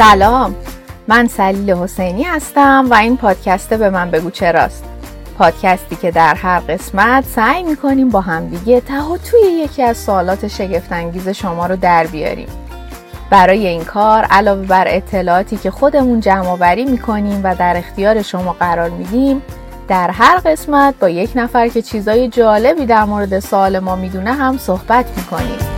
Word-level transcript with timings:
سلام. 0.00 0.54
من 1.08 1.26
سلیل 1.26 1.70
حسینی 1.70 2.22
هستم 2.22 2.86
و 2.90 2.94
این 2.94 3.16
پادکسته 3.16 3.76
به 3.76 3.90
من 3.90 4.10
بگو 4.10 4.30
چراست 4.30 4.84
پادکستی 5.38 5.96
که 5.96 6.10
در 6.10 6.34
هر 6.34 6.60
قسمت 6.60 7.24
سعی 7.24 7.62
می‌کنیم 7.62 8.08
با 8.08 8.20
همدیگه 8.20 8.80
ته 8.80 9.02
و 9.02 9.16
توی 9.16 9.40
یکی 9.40 9.82
از 9.82 9.96
سوالات 9.96 10.48
شگفتانگیز 10.48 11.28
شما 11.28 11.66
رو 11.66 11.76
در 11.76 12.06
بیاریم. 12.06 12.48
برای 13.30 13.66
این 13.66 13.84
کار 13.84 14.24
علاوه 14.24 14.66
بر 14.66 14.84
اطلاعاتی 14.88 15.56
که 15.56 15.70
خودمون 15.70 16.20
جمع 16.20 16.48
آوری 16.48 16.84
می‌کنیم 16.84 17.40
و 17.44 17.54
در 17.54 17.76
اختیار 17.76 18.22
شما 18.22 18.52
قرار 18.52 18.90
میدیم 18.90 19.42
در 19.88 20.10
هر 20.10 20.36
قسمت 20.36 20.94
با 21.00 21.08
یک 21.08 21.30
نفر 21.34 21.68
که 21.68 21.82
چیزای 21.82 22.28
جالبی 22.28 22.86
در 22.86 23.04
مورد 23.04 23.40
سوال 23.40 23.78
ما 23.78 23.96
می‌دونه 23.96 24.32
هم 24.32 24.58
صحبت 24.58 25.06
می‌کنیم. 25.16 25.69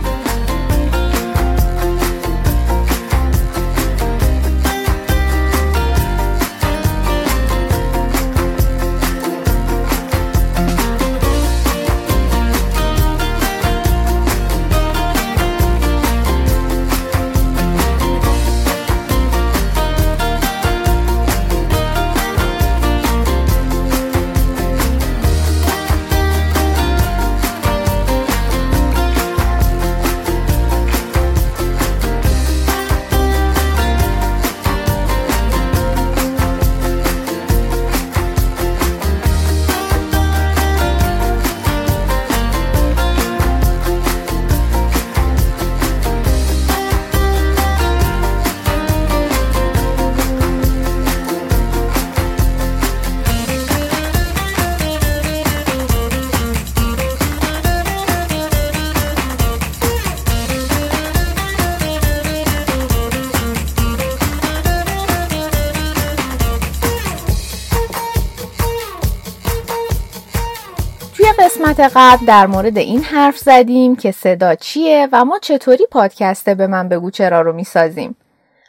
قسمت 71.73 71.91
قبل 71.95 72.25
در 72.25 72.47
مورد 72.47 72.77
این 72.77 73.03
حرف 73.03 73.37
زدیم 73.37 73.95
که 73.95 74.11
صدا 74.11 74.55
چیه 74.55 75.07
و 75.11 75.25
ما 75.25 75.39
چطوری 75.39 75.85
پادکسته 75.91 76.55
به 76.55 76.67
من 76.67 76.89
بگو 76.89 77.11
چرا 77.11 77.41
رو 77.41 77.53
می‌سازیم. 77.53 78.15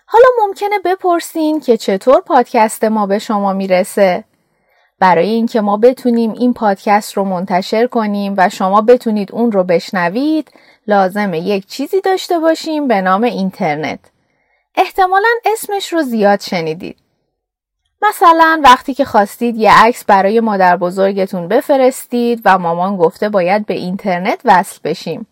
حالا 0.07 0.27
ممکنه 0.43 0.79
بپرسین 0.85 1.61
که 1.61 1.77
چطور 1.77 2.21
پادکست 2.21 2.85
ما 2.85 3.07
به 3.07 3.19
شما 3.19 3.53
می‌رسه؟ 3.53 4.25
برای 4.99 5.29
اینکه 5.29 5.61
ما 5.61 5.77
بتونیم 5.77 6.33
این 6.33 6.55
پادکست 6.55 7.13
رو 7.13 7.25
منتشر 7.25 7.87
کنیم 7.87 8.35
و 8.37 8.49
شما 8.49 8.81
بتونید 8.81 9.33
اون 9.33 9.53
رو 9.53 9.65
بشنوید 9.65 10.51
لازمه 10.87 11.39
یک 11.39 11.67
چیزی 11.67 12.01
داشته 12.01 12.39
باشیم 12.39 12.89
به 12.89 13.01
نام 13.01 13.23
اینترنت. 13.23 14.01
احتمالا 14.77 15.29
اسمش 15.53 15.93
رو 15.93 16.03
زیاد 16.03 16.41
شنیدید. 16.41 16.97
مثلا 18.09 18.61
وقتی 18.65 18.95
که 18.95 19.05
خواستید 19.05 19.57
یه 19.57 19.85
عکس 19.85 20.05
برای 20.05 20.41
مادر 20.41 20.77
بزرگتون 20.77 21.49
بفرستید 21.49 22.41
و 22.45 22.59
مامان 22.59 22.97
گفته 22.97 23.29
باید 23.29 23.67
به 23.67 23.75
اینترنت 23.75 24.41
وصل 24.45 24.79
بشیم. 24.85 25.27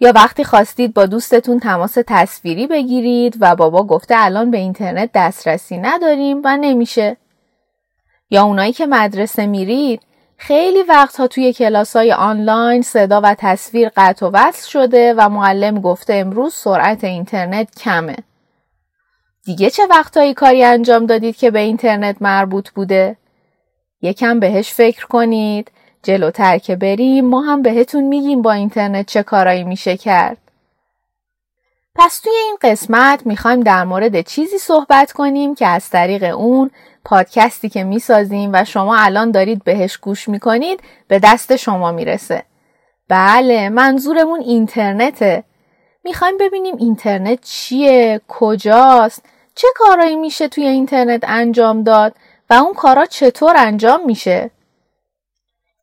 یا 0.00 0.12
وقتی 0.14 0.44
خواستید 0.44 0.94
با 0.94 1.06
دوستتون 1.06 1.60
تماس 1.60 1.98
تصویری 2.06 2.66
بگیرید 2.66 3.36
و 3.40 3.56
بابا 3.56 3.82
گفته 3.84 4.14
الان 4.18 4.50
به 4.50 4.58
اینترنت 4.58 5.10
دسترسی 5.14 5.78
نداریم 5.78 6.40
و 6.44 6.56
نمیشه. 6.56 7.16
یا 8.30 8.42
اونایی 8.42 8.72
که 8.72 8.86
مدرسه 8.86 9.46
میرید 9.46 10.00
خیلی 10.36 10.82
وقتها 10.82 11.26
توی 11.26 11.52
کلاس 11.52 11.96
های 11.96 12.12
آنلاین 12.12 12.82
صدا 12.82 13.20
و 13.24 13.34
تصویر 13.38 13.90
قطع 13.96 14.26
و 14.26 14.30
وصل 14.32 14.68
شده 14.68 15.14
و 15.18 15.28
معلم 15.28 15.80
گفته 15.80 16.14
امروز 16.14 16.54
سرعت 16.54 17.04
اینترنت 17.04 17.80
کمه. 17.80 18.16
دیگه 19.48 19.70
چه 19.70 19.86
وقتایی 19.90 20.34
کاری 20.34 20.64
انجام 20.64 21.06
دادید 21.06 21.36
که 21.36 21.50
به 21.50 21.58
اینترنت 21.58 22.16
مربوط 22.20 22.70
بوده؟ 22.70 23.16
یکم 24.02 24.40
بهش 24.40 24.72
فکر 24.72 25.06
کنید. 25.06 25.70
جلوتر 26.02 26.58
که 26.58 26.76
بریم 26.76 27.24
ما 27.24 27.40
هم 27.40 27.62
بهتون 27.62 28.04
میگیم 28.04 28.42
با 28.42 28.52
اینترنت 28.52 29.06
چه 29.06 29.22
کارایی 29.22 29.64
میشه 29.64 29.96
کرد. 29.96 30.38
پس 31.94 32.20
توی 32.20 32.32
این 32.32 32.56
قسمت 32.62 33.26
می‌خوایم 33.26 33.60
در 33.60 33.84
مورد 33.84 34.20
چیزی 34.20 34.58
صحبت 34.58 35.12
کنیم 35.12 35.54
که 35.54 35.66
از 35.66 35.90
طریق 35.90 36.22
اون 36.38 36.70
پادکستی 37.04 37.68
که 37.68 37.84
می‌سازیم 37.84 38.50
و 38.52 38.64
شما 38.64 38.96
الان 38.96 39.30
دارید 39.30 39.64
بهش 39.64 39.96
گوش 39.96 40.28
می‌کنید 40.28 40.80
به 41.08 41.18
دست 41.18 41.56
شما 41.56 41.92
می‌رسه. 41.92 42.42
بله 43.08 43.68
منظورمون 43.68 44.40
اینترنته. 44.40 45.44
می‌خوایم 46.04 46.38
ببینیم 46.38 46.76
اینترنت 46.76 47.40
چیه، 47.44 48.20
کجاست، 48.28 49.24
چه 49.58 49.68
کارایی 49.76 50.16
میشه 50.16 50.48
توی 50.48 50.66
اینترنت 50.66 51.24
انجام 51.26 51.82
داد 51.82 52.14
و 52.50 52.54
اون 52.54 52.74
کارا 52.74 53.06
چطور 53.06 53.54
انجام 53.56 54.06
میشه؟ 54.06 54.50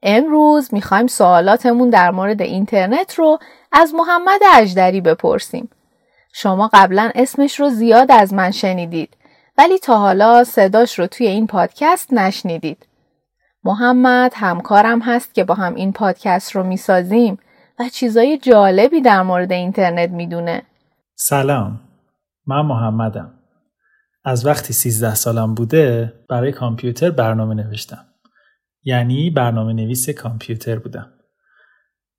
امروز 0.04 0.74
می‌خوایم 0.74 1.08
سوالاتمون 1.08 1.90
در 1.90 2.12
مورد 2.12 2.42
اینترنت 2.42 3.14
رو 3.16 3.40
از 3.72 3.94
محمد 3.94 4.42
اجدری 4.56 5.02
بپرسیم. 5.02 5.70
شما 6.34 6.70
قبلا 6.74 7.12
اسمش 7.16 7.60
رو 7.60 7.70
زیاد 7.70 8.12
از 8.12 8.34
من 8.34 8.52
شنیدید 8.52 9.18
ولی 9.58 9.78
تا 9.78 9.98
حالا 9.98 10.44
صداش 10.44 11.00
رو 11.00 11.08
توی 11.08 11.28
این 11.28 11.48
پادکست 11.48 12.14
نشنیدید. 12.14 12.88
محمد 13.64 14.34
همکارم 14.36 15.00
هست 15.00 15.34
که 15.34 15.44
با 15.44 15.54
هم 15.54 15.76
این 15.76 15.94
پادکست 15.94 16.52
رو 16.52 16.64
می‌سازیم 16.64 17.40
و 17.80 17.90
چیزای 17.90 18.38
جالبی 18.38 19.02
در 19.02 19.22
مورد 19.22 19.52
اینترنت 19.52 20.10
می‌دونه. 20.10 20.62
سلام 21.16 21.80
من 22.48 22.62
محمدم 22.62 23.35
از 24.26 24.46
وقتی 24.46 24.74
13 24.74 25.16
سالم 25.16 25.56
بوده 25.56 26.14
برای 26.30 26.52
کامپیوتر 26.52 27.10
برنامه 27.10 27.56
نوشتم. 27.56 28.06
یعنی 28.84 29.30
برنامه 29.30 29.74
نویس 29.74 30.10
کامپیوتر 30.10 30.80
بودم. 30.80 31.12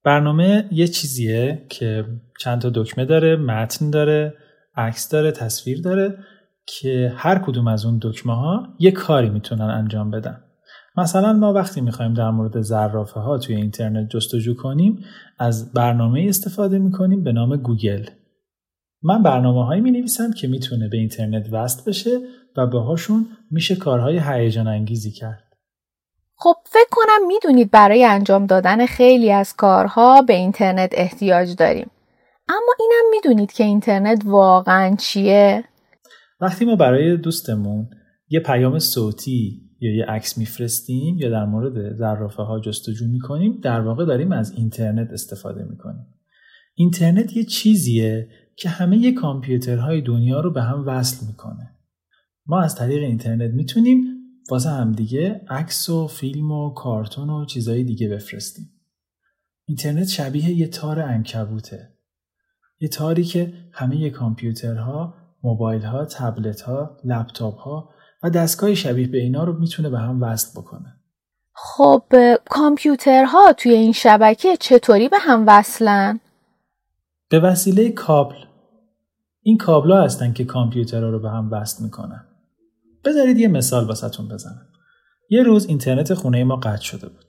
برنامه 0.05 0.69
یه 0.72 0.89
چیزیه 0.89 1.66
که 1.71 2.05
چند 2.41 2.61
تا 2.61 2.71
دکمه 2.75 3.05
داره، 3.05 3.37
متن 3.37 3.91
داره، 3.91 4.34
عکس 4.77 5.09
داره، 5.09 5.33
تصویر 5.33 5.83
داره 5.83 6.19
که 6.66 7.12
هر 7.16 7.39
کدوم 7.39 7.69
از 7.69 7.84
اون 7.84 7.99
دکمه 8.03 8.34
ها 8.34 8.69
یه 8.78 8.91
کاری 8.91 9.31
می‌تونن 9.31 9.71
انجام 9.71 10.11
بدن. 10.11 10.41
مثلا 10.97 11.33
ما 11.33 11.53
وقتی 11.53 11.81
می‌خوایم 11.81 12.15
در 12.15 12.31
مورد 12.31 12.61
زرافه 12.61 13.21
ها 13.21 13.39
توی 13.39 13.56
اینترنت 13.56 14.11
جستجو 14.11 14.54
کنیم 14.54 15.04
از 15.39 15.72
برنامه 15.72 16.27
استفاده 16.28 16.78
می‌کنیم 16.78 17.25
به 17.25 17.33
نام 17.33 17.57
گوگل 17.57 18.04
من 19.03 19.22
برنامه 19.22 19.65
هایی 19.66 19.81
می 19.81 19.91
نویسم 19.91 20.33
که 20.33 20.48
می‌تونه 20.48 20.89
به 20.89 20.97
اینترنت 20.97 21.47
وصل 21.53 21.91
بشه 21.91 22.19
و 22.57 22.66
باهاشون 22.66 23.27
میشه 23.51 23.77
کارهای 23.77 24.21
هیجان 24.25 24.66
انگیزی 24.66 25.10
کرد. 25.10 25.43
خب 26.37 26.54
فکر 26.65 26.89
کنم 26.91 27.27
می‌دونید 27.27 27.71
برای 27.71 28.04
انجام 28.04 28.47
دادن 28.47 28.87
خیلی 28.87 29.33
از 29.33 29.54
کارها 29.57 30.22
به 30.22 30.34
اینترنت 30.34 30.91
احتیاج 30.93 31.54
داریم. 31.54 31.91
اما 32.48 32.72
اینم 32.81 33.10
می‌دونید 33.10 33.53
که 33.53 33.65
اینترنت 33.65 34.22
واقعا 34.25 34.97
چیه؟ 34.97 35.65
وقتی 36.41 36.65
ما 36.65 36.77
برای 36.77 37.16
دوستمون 37.16 37.89
یه 38.28 38.41
پیام 38.41 38.78
صوتی 38.78 39.63
یا 39.81 39.97
یه 39.97 40.04
عکس 40.04 40.39
میفرستیم 40.39 41.19
یا 41.19 41.31
در 41.31 41.45
مورد 41.45 41.97
زرافه 41.97 42.43
ها 42.43 42.60
جستجو 42.60 43.07
می‌کنیم 43.07 43.60
در 43.63 43.81
واقع 43.81 44.04
داریم 44.04 44.33
از 44.33 44.53
اینترنت 44.53 45.09
استفاده 45.13 45.65
می‌کنیم. 45.65 46.07
اینترنت 46.75 47.37
یه 47.37 47.45
چیزیه 47.45 48.28
که 48.57 48.69
همه 48.69 49.13
کامپیوترهای 49.13 50.01
دنیا 50.01 50.41
رو 50.41 50.53
به 50.53 50.63
هم 50.63 50.87
وصل 50.87 51.27
می‌کنه. 51.27 51.71
ما 52.47 52.63
از 52.63 52.75
طریق 52.75 53.03
اینترنت 53.03 53.51
می‌تونیم 53.51 54.05
واسه 54.51 54.71
همدیگه 54.71 55.41
عکس 55.49 55.89
و 55.89 56.07
فیلم 56.07 56.51
و 56.51 56.71
کارتون 56.71 57.31
و 57.31 57.45
چیزهای 57.45 57.85
دیگه 57.85 58.09
بفرستیم. 58.09 58.71
اینترنت 59.69 60.09
شبیه 60.09 60.51
یه 60.51 60.67
تار 60.67 61.01
انکبوته 61.01 61.93
یه 62.81 62.89
تاری 62.89 63.25
که 63.25 63.53
همه 63.73 64.11
کامپیوترها 64.11 65.15
موبایل 65.43 65.83
ها 65.83 66.05
تبلت 66.05 66.69
و 68.23 68.31
دستگاه 68.31 68.75
شبیه 68.75 69.07
به 69.07 69.19
اینا 69.19 69.45
رو 69.45 69.59
می‌تونه 69.59 69.91
به 69.91 69.99
هم 69.99 70.23
وصل 70.23 70.61
بکنه. 70.61 70.97
خب 71.53 72.03
کامپیوترها 72.51 73.53
توی 73.53 73.73
این 73.73 73.93
شبکه 73.93 74.57
چطوری 74.57 75.09
به 75.09 75.19
هم 75.21 75.45
وصلن؟ 75.47 76.21
به 77.28 77.41
وسیله 77.41 77.91
کابل. 77.91 78.37
این 79.43 79.59
کابلا 79.59 80.03
هستن 80.03 80.33
که 80.33 80.45
کامپیوترها 80.45 81.11
رو 81.11 81.21
به 81.21 81.31
هم 81.31 81.51
وصل 81.53 81.84
می‌کنن. 81.84 82.27
بذارید 83.05 83.39
یه 83.39 83.49
مثال 83.49 83.84
واسهتون 83.84 84.28
بزنم. 84.28 84.67
یه 85.31 85.43
روز 85.43 85.67
اینترنت 85.67 86.15
خونه 86.15 86.45
ما 86.45 86.57
قطع 86.57 86.83
شده 86.83 87.09
بود. 87.09 87.25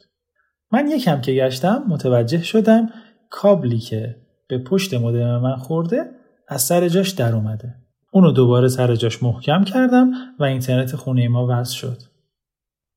من 0.72 0.88
یکم 0.88 1.22
که 1.22 1.32
گشتم 1.32 1.84
متوجه 1.88 2.44
شدم 2.44 2.90
کابلی 3.30 3.80
که 3.80 4.16
به 4.48 4.58
پشت 4.58 4.94
مودم 4.94 5.42
من 5.42 5.56
خورده 5.56 6.06
از 6.48 6.62
سر 6.62 6.88
جاش 6.88 7.10
در 7.10 7.36
اومده. 7.36 7.76
اونو 8.12 8.32
دوباره 8.32 8.68
سر 8.68 8.96
جاش 8.96 9.24
محکم 9.24 9.64
کردم 9.64 10.12
و 10.40 10.44
اینترنت 10.44 10.96
خونه 10.96 11.28
ما 11.28 11.48
وصل 11.50 11.76
شد. 11.76 11.98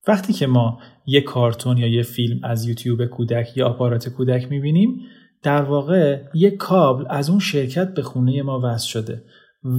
وقتی 0.08 0.32
که 0.32 0.46
ما 0.46 0.81
یه 1.06 1.20
کارتون 1.20 1.79
یا 1.79 1.87
یه 1.87 2.03
فیلم 2.03 2.44
از 2.44 2.67
یوتیوب 2.67 3.06
کودک 3.06 3.56
یا 3.56 3.69
آپارات 3.69 4.08
کودک 4.08 4.50
می‌بینیم 4.50 5.00
در 5.42 5.62
واقع 5.62 6.22
یک 6.34 6.56
کابل 6.56 7.04
از 7.10 7.31
اون 7.31 7.38
شرکت 7.38 7.94
به 7.94 8.02
خونه 8.02 8.42
ما 8.42 8.60
وصل 8.64 8.87
شده 8.88 9.25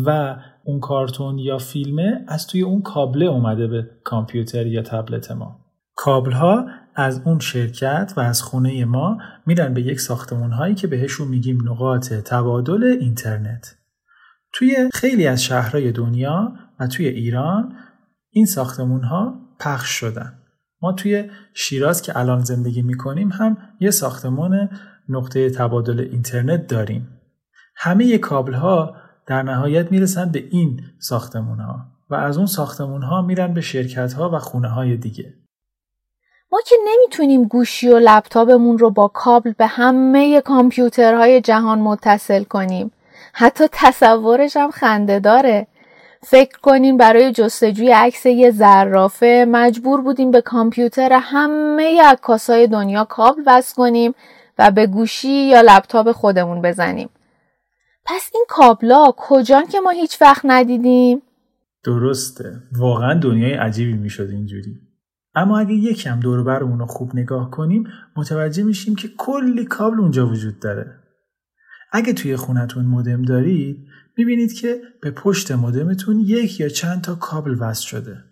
و 0.06 0.36
اون 0.64 0.80
کارتون 0.80 1.40
یا 1.40 1.58
فیلمه 1.58 2.26
از 2.28 2.48
توی 2.48 2.62
اون 2.62 2.82
کابله 2.82 3.26
اومده 3.26 3.68
به 3.68 3.90
کامپیوتر 4.04 4.68
یا 4.68 4.82
تبلت 4.82 5.32
ما. 5.32 5.60
کابل 5.96 6.32
ها 6.32 6.66
از 6.96 7.22
اون 7.26 7.40
شرکت 7.40 8.14
و 8.18 8.20
از 8.20 8.42
خونه 8.42 8.86
ما 8.86 9.18
میرن 9.46 9.74
به 9.74 9.82
یک 9.82 10.00
ساختمون 10.00 10.52
هایی 10.52 10.76
که 10.76 10.88
بهشون 10.88 11.28
میگیم 11.28 11.70
نقاط 11.70 12.14
تبادل 12.14 12.84
اینترنت. 12.84 13.76
توی 14.54 14.90
خیلی 14.94 15.28
از 15.28 15.44
شهرهای 15.44 15.92
دنیا 15.92 16.54
و 16.80 16.88
توی 16.88 17.08
ایران 17.08 17.76
این 18.30 18.46
ساختمون 18.46 19.04
ها 19.04 19.34
پخش 19.60 19.90
شدن. 19.90 20.34
ما 20.82 20.94
توی 20.94 21.30
شیراز 21.54 22.02
که 22.02 22.20
الان 22.20 22.40
زندگی 22.40 22.82
می‌کنیم 22.82 23.30
هم 23.30 23.58
یه 23.80 23.92
ساختمان 23.92 24.70
نقطه 25.10 25.50
تبادل 25.50 26.00
اینترنت 26.00 26.68
داریم. 26.68 27.08
همه 27.76 28.18
کابل 28.18 28.54
ها 28.54 28.96
در 29.28 29.44
نهایت 29.44 29.92
می‌رسن 29.92 30.32
به 30.32 30.44
این 30.52 30.82
ساختمون 31.00 31.60
ها 31.60 31.76
و 32.10 32.16
از 32.16 32.38
اون 32.38 32.46
ساختمون 32.46 33.04
ها 33.04 33.22
میرن 33.22 33.54
به 33.54 33.62
شرکت 33.62 34.14
ها 34.14 34.30
و 34.30 34.40
خونه 34.40 34.68
های 34.68 34.98
دیگه. 34.98 35.34
ما 36.52 36.60
که 36.66 36.76
نمی‌تونیم 36.88 37.44
گوشی 37.44 37.90
و 37.90 38.00
لپتاپمون 38.00 38.78
رو 38.78 38.90
با 38.90 39.08
کابل 39.08 39.54
به 39.58 39.66
همه 39.66 40.42
کامپیوترهای 40.42 41.42
جهان 41.42 41.80
متصل 41.80 42.44
کنیم. 42.44 42.92
حتی 43.34 43.64
تصورش 43.72 44.58
هم 44.58 44.72
خنده 44.72 45.20
داره. 45.20 45.68
فکر 46.24 46.60
کنین 46.60 46.98
برای 46.98 47.32
جستجوی 47.32 47.92
عکس 47.92 48.26
یه 48.26 48.52
زرافه 48.52 49.46
مجبور 49.52 50.02
بودیم 50.02 50.32
به 50.32 50.42
کامپیوتر 50.42 51.20
همه 51.22 52.02
عکاسای 52.06 52.68
دنیا 52.68 53.04
کابل 53.06 53.42
وصل 53.46 53.76
کنیم. 53.76 54.14
و 54.58 54.72
به 54.72 54.88
گوشی 54.88 55.48
یا 55.50 55.62
لپتاپ 55.62 56.12
خودمون 56.12 56.62
بزنیم. 56.62 57.10
پس 58.06 58.30
این 58.34 58.46
کابلا 58.50 59.12
کجان 59.18 59.68
که 59.68 59.80
ما 59.80 59.90
هیچ 59.90 60.22
وقت 60.22 60.42
ندیدیم؟ 60.44 61.22
درسته. 61.84 62.62
واقعا 62.72 63.20
دنیای 63.20 63.54
عجیبی 63.54 63.94
می‌شد 63.94 64.30
اینجوری. 64.30 64.80
اما 65.36 65.60
اگه 65.60 65.74
یکم 65.74 66.20
دور 66.20 66.60
رو 66.60 66.86
خوب 66.86 67.16
نگاه 67.16 67.52
کنیم 67.52 67.88
متوجه 68.16 68.64
میشیم 68.64 68.96
که 68.96 69.08
کلی 69.18 69.66
کابل 69.66 70.00
اونجا 70.00 70.28
وجود 70.28 70.60
داره. 70.60 70.96
اگه 71.92 72.14
توی 72.14 72.36
خونتون 72.36 72.86
مودم 72.86 73.22
دارید 73.22 73.88
می‌بینید 74.18 74.54
که 74.54 74.82
به 75.02 75.12
پشت 75.12 75.52
مودمتون 75.52 76.20
یک 76.20 76.60
یا 76.60 76.70
چند 76.70 77.02
تا 77.02 77.16
کابل 77.16 77.56
وصل 77.60 77.86
شده. 77.88 78.24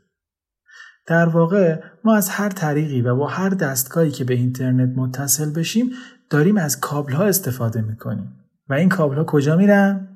در 1.09 1.29
واقع 1.29 1.81
ما 2.03 2.15
از 2.15 2.29
هر 2.29 2.49
طریقی 2.49 3.01
و 3.01 3.15
با 3.15 3.27
هر 3.27 3.49
دستگاهی 3.49 4.11
که 4.11 4.23
به 4.23 4.33
اینترنت 4.33 4.97
متصل 4.97 5.53
بشیم 5.53 5.91
داریم 6.29 6.57
از 6.57 6.79
کابل 6.79 7.13
ها 7.13 7.23
استفاده 7.23 7.81
می‌کنیم. 7.81 8.33
و 8.69 8.73
این 8.73 8.89
کابل 8.89 9.15
ها 9.15 9.23
کجا 9.23 9.55
میرن؟ 9.55 10.07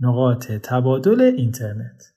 نقاط 0.00 0.52
تبادل 0.52 1.20
اینترنت. 1.20 2.12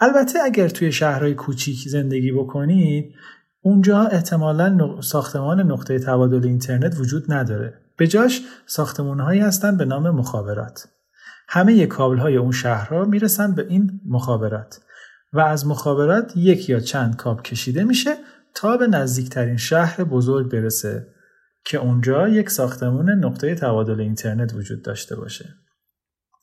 البته 0.00 0.38
اگر 0.44 0.68
توی 0.68 0.92
شهرهای 0.92 1.34
کوچیک 1.34 1.88
زندگی 1.88 2.32
بکنید 2.32 3.14
اونجا 3.62 4.00
احتمالا 4.00 5.00
ساختمان 5.00 5.60
نقطه 5.60 5.98
تبادل 5.98 6.46
اینترنت 6.46 7.00
وجود 7.00 7.32
نداره. 7.32 7.74
به 7.96 8.06
جاش 8.06 8.42
ساختمون 8.66 9.20
هایی 9.20 9.40
هستن 9.40 9.76
به 9.76 9.84
نام 9.84 10.10
مخابرات. 10.10 10.88
همه 11.48 11.86
کابل 11.86 12.18
های 12.18 12.36
اون 12.36 12.52
شهرها 12.52 13.04
می‌رسن 13.04 13.54
به 13.54 13.66
این 13.68 14.00
مخابرات. 14.06 14.80
و 15.34 15.40
از 15.40 15.66
مخابرات 15.66 16.36
یک 16.36 16.68
یا 16.68 16.80
چند 16.80 17.16
کاب 17.16 17.42
کشیده 17.42 17.84
میشه 17.84 18.14
تا 18.54 18.76
به 18.76 18.86
نزدیکترین 18.86 19.56
شهر 19.56 20.04
بزرگ 20.04 20.50
برسه 20.50 21.06
که 21.64 21.78
اونجا 21.78 22.28
یک 22.28 22.50
ساختمون 22.50 23.10
نقطه 23.10 23.54
تبادل 23.54 24.00
اینترنت 24.00 24.54
وجود 24.54 24.82
داشته 24.82 25.16
باشه. 25.16 25.54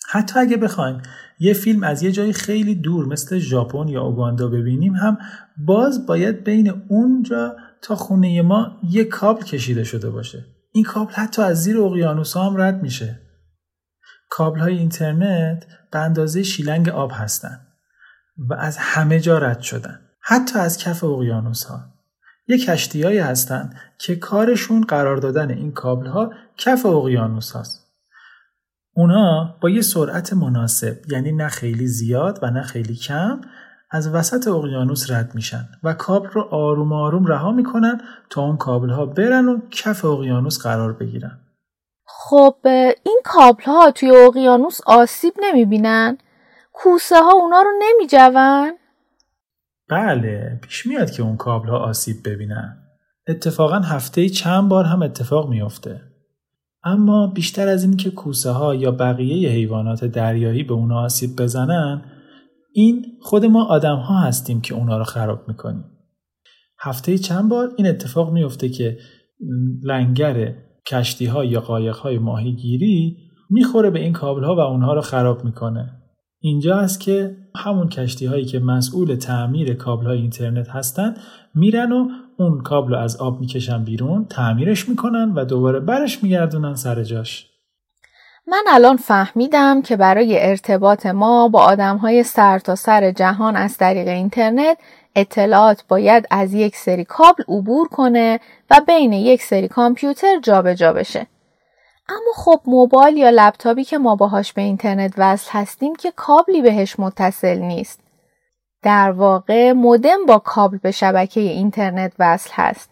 حتی 0.09 0.39
اگه 0.39 0.57
بخوایم 0.57 1.01
یه 1.39 1.53
فیلم 1.53 1.83
از 1.83 2.03
یه 2.03 2.11
جای 2.11 2.33
خیلی 2.33 2.75
دور 2.75 3.05
مثل 3.05 3.39
ژاپن 3.39 3.87
یا 3.87 4.01
اوگاندا 4.01 4.47
ببینیم 4.47 4.93
هم 4.93 5.17
باز 5.57 6.05
باید 6.05 6.43
بین 6.43 6.73
اونجا 6.89 7.55
تا 7.81 7.95
خونه 7.95 8.41
ما 8.41 8.79
یه 8.89 9.03
کابل 9.03 9.43
کشیده 9.43 9.83
شده 9.83 10.09
باشه. 10.09 10.45
این 10.71 10.83
کابل 10.83 11.13
حتی 11.13 11.41
از 11.41 11.63
زیر 11.63 11.81
اقیانوس 11.81 12.37
هم 12.37 12.57
رد 12.57 12.81
میشه. 12.81 13.19
کابل 14.29 14.59
های 14.59 14.77
اینترنت 14.77 15.65
به 15.91 15.99
اندازه 15.99 16.43
شیلنگ 16.43 16.89
آب 16.89 17.11
هستن 17.13 17.59
و 18.49 18.53
از 18.53 18.77
همه 18.77 19.19
جا 19.19 19.37
رد 19.37 19.61
شدن. 19.61 19.99
حتی 20.21 20.59
از 20.59 20.77
کف 20.77 21.03
اقیانوس 21.03 21.63
ها. 21.63 21.79
یه 22.47 22.57
کشتیهایی 22.57 23.19
هستن 23.19 23.73
که 23.97 24.15
کارشون 24.15 24.81
قرار 24.81 25.17
دادن 25.17 25.49
این 25.49 25.71
کابل 25.71 26.07
ها 26.07 26.33
کف 26.57 26.85
اقیانوس 26.85 27.51
هاست. 27.51 27.87
اونا 28.93 29.55
با 29.61 29.69
یه 29.69 29.81
سرعت 29.81 30.33
مناسب 30.33 30.97
یعنی 31.11 31.31
نه 31.31 31.47
خیلی 31.47 31.87
زیاد 31.87 32.39
و 32.41 32.51
نه 32.51 32.61
خیلی 32.61 32.95
کم 32.95 33.41
از 33.91 34.07
وسط 34.07 34.47
اقیانوس 34.47 35.11
رد 35.11 35.35
میشن 35.35 35.69
و 35.83 35.93
کابل 35.93 36.29
رو 36.29 36.41
آروم 36.41 36.93
آروم 36.93 37.25
رها 37.25 37.51
می‌کنن 37.51 38.01
تا 38.29 38.41
اون 38.41 38.57
کابل 38.57 38.89
ها 38.89 39.05
برن 39.05 39.49
و 39.49 39.59
کف 39.71 40.05
اقیانوس 40.05 40.63
قرار 40.63 40.93
بگیرن. 40.93 41.39
خب 42.05 42.55
این 43.03 43.21
کابل 43.23 43.63
ها 43.63 43.91
توی 43.91 44.11
اقیانوس 44.11 44.79
آسیب 44.85 45.33
نمی‌بینن؟ 45.41 46.17
کوسه 46.71 47.15
ها 47.15 47.31
اونا 47.33 47.61
رو 47.61 47.71
نمیجون؟ 47.81 48.77
بله 49.89 50.59
پیش 50.63 50.85
میاد 50.85 51.11
که 51.11 51.23
اون 51.23 51.37
کابل 51.37 51.69
ها 51.69 51.77
آسیب 51.77 52.15
ببینن. 52.25 52.77
اتفاقا 53.27 53.79
هفته 53.79 54.29
چند 54.29 54.69
بار 54.69 54.85
هم 54.85 55.01
اتفاق 55.01 55.49
میافته. 55.49 56.01
اما 56.83 57.27
بیشتر 57.27 57.67
از 57.67 57.83
این 57.83 57.97
که 57.97 58.11
کوسه 58.11 58.49
ها 58.49 58.75
یا 58.75 58.91
بقیه 58.91 59.49
حیوانات 59.49 60.05
دریایی 60.05 60.63
به 60.63 60.73
اونا 60.73 61.03
آسیب 61.03 61.41
بزنن 61.41 62.01
این 62.73 63.05
خود 63.21 63.45
ما 63.45 63.65
آدم 63.65 63.97
ها 63.97 64.19
هستیم 64.19 64.61
که 64.61 64.75
اونا 64.75 64.97
رو 64.97 65.03
خراب 65.03 65.47
می‌کنیم. 65.47 65.85
هفته 66.79 67.17
چند 67.17 67.49
بار 67.49 67.71
این 67.77 67.87
اتفاق 67.87 68.31
میفته 68.31 68.69
که 68.69 68.97
لنگر 69.83 70.55
کشتی 70.87 71.25
ها 71.25 71.45
یا 71.45 71.61
قایق 71.61 71.95
های 71.95 72.17
ماهیگیری 72.17 73.17
می‌خوره 73.49 73.89
به 73.89 73.99
این 73.99 74.13
کابل 74.13 74.43
ها 74.43 74.55
و 74.55 74.59
اونها 74.59 74.93
رو 74.93 75.01
خراب 75.01 75.45
می‌کنه. 75.45 76.00
اینجا 76.43 76.79
است 76.79 76.99
که 76.99 77.35
همون 77.55 77.89
کشتی 77.89 78.25
هایی 78.25 78.45
که 78.45 78.59
مسئول 78.59 79.15
تعمیر 79.15 79.73
کابل 79.73 80.05
های 80.05 80.17
اینترنت 80.17 80.69
هستن 80.69 81.15
میرن 81.55 81.91
و 81.91 82.07
اون 82.37 82.61
کابل 82.61 82.95
از 82.95 83.17
آب 83.17 83.39
می‌کشن 83.39 83.83
بیرون 83.83 84.25
تعمیرش 84.25 84.89
می‌کنن 84.89 85.33
و 85.35 85.45
دوباره 85.45 85.79
برش 85.79 86.23
میگردونن 86.23 86.75
سر 86.75 87.03
جاش 87.03 87.47
من 88.47 88.63
الان 88.73 88.97
فهمیدم 88.97 89.81
که 89.81 89.97
برای 89.97 90.49
ارتباط 90.49 91.05
ما 91.05 91.47
با 91.47 91.61
آدم 91.63 91.97
های 91.97 92.23
سر 92.23 92.59
تا 92.59 92.75
سر 92.75 93.11
جهان 93.11 93.55
از 93.55 93.77
طریق 93.77 94.07
اینترنت 94.07 94.77
اطلاعات 95.15 95.83
باید 95.87 96.27
از 96.31 96.53
یک 96.53 96.75
سری 96.75 97.05
کابل 97.05 97.43
عبور 97.47 97.87
کنه 97.87 98.39
و 98.71 98.81
بین 98.87 99.13
یک 99.13 99.41
سری 99.43 99.67
کامپیوتر 99.67 100.39
جابجا 100.43 100.73
جا 100.73 100.93
بشه. 100.93 101.27
اما 102.11 102.33
خب 102.35 102.61
موبایل 102.65 103.17
یا 103.17 103.29
لپتاپی 103.29 103.83
که 103.83 103.97
ما 103.97 104.15
باهاش 104.15 104.53
به 104.53 104.61
اینترنت 104.61 105.13
وصل 105.17 105.49
هستیم 105.51 105.95
که 105.95 106.11
کابلی 106.15 106.61
بهش 106.61 106.99
متصل 106.99 107.57
نیست. 107.57 107.99
در 108.81 109.11
واقع 109.11 109.71
مودم 109.71 110.25
با 110.27 110.39
کابل 110.39 110.77
به 110.77 110.91
شبکه 110.91 111.41
اینترنت 111.41 112.13
وصل 112.19 112.49
هست. 112.53 112.89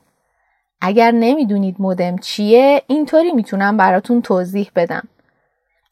اگر 0.82 1.12
نمی‌دونید 1.12 1.76
مودم 1.80 2.18
چیه 2.18 2.84
اینطوری 2.88 3.32
می‌تونم 3.32 3.78
براتون 3.78 4.22
توضیح 4.22 4.72
بدم. 4.76 5.08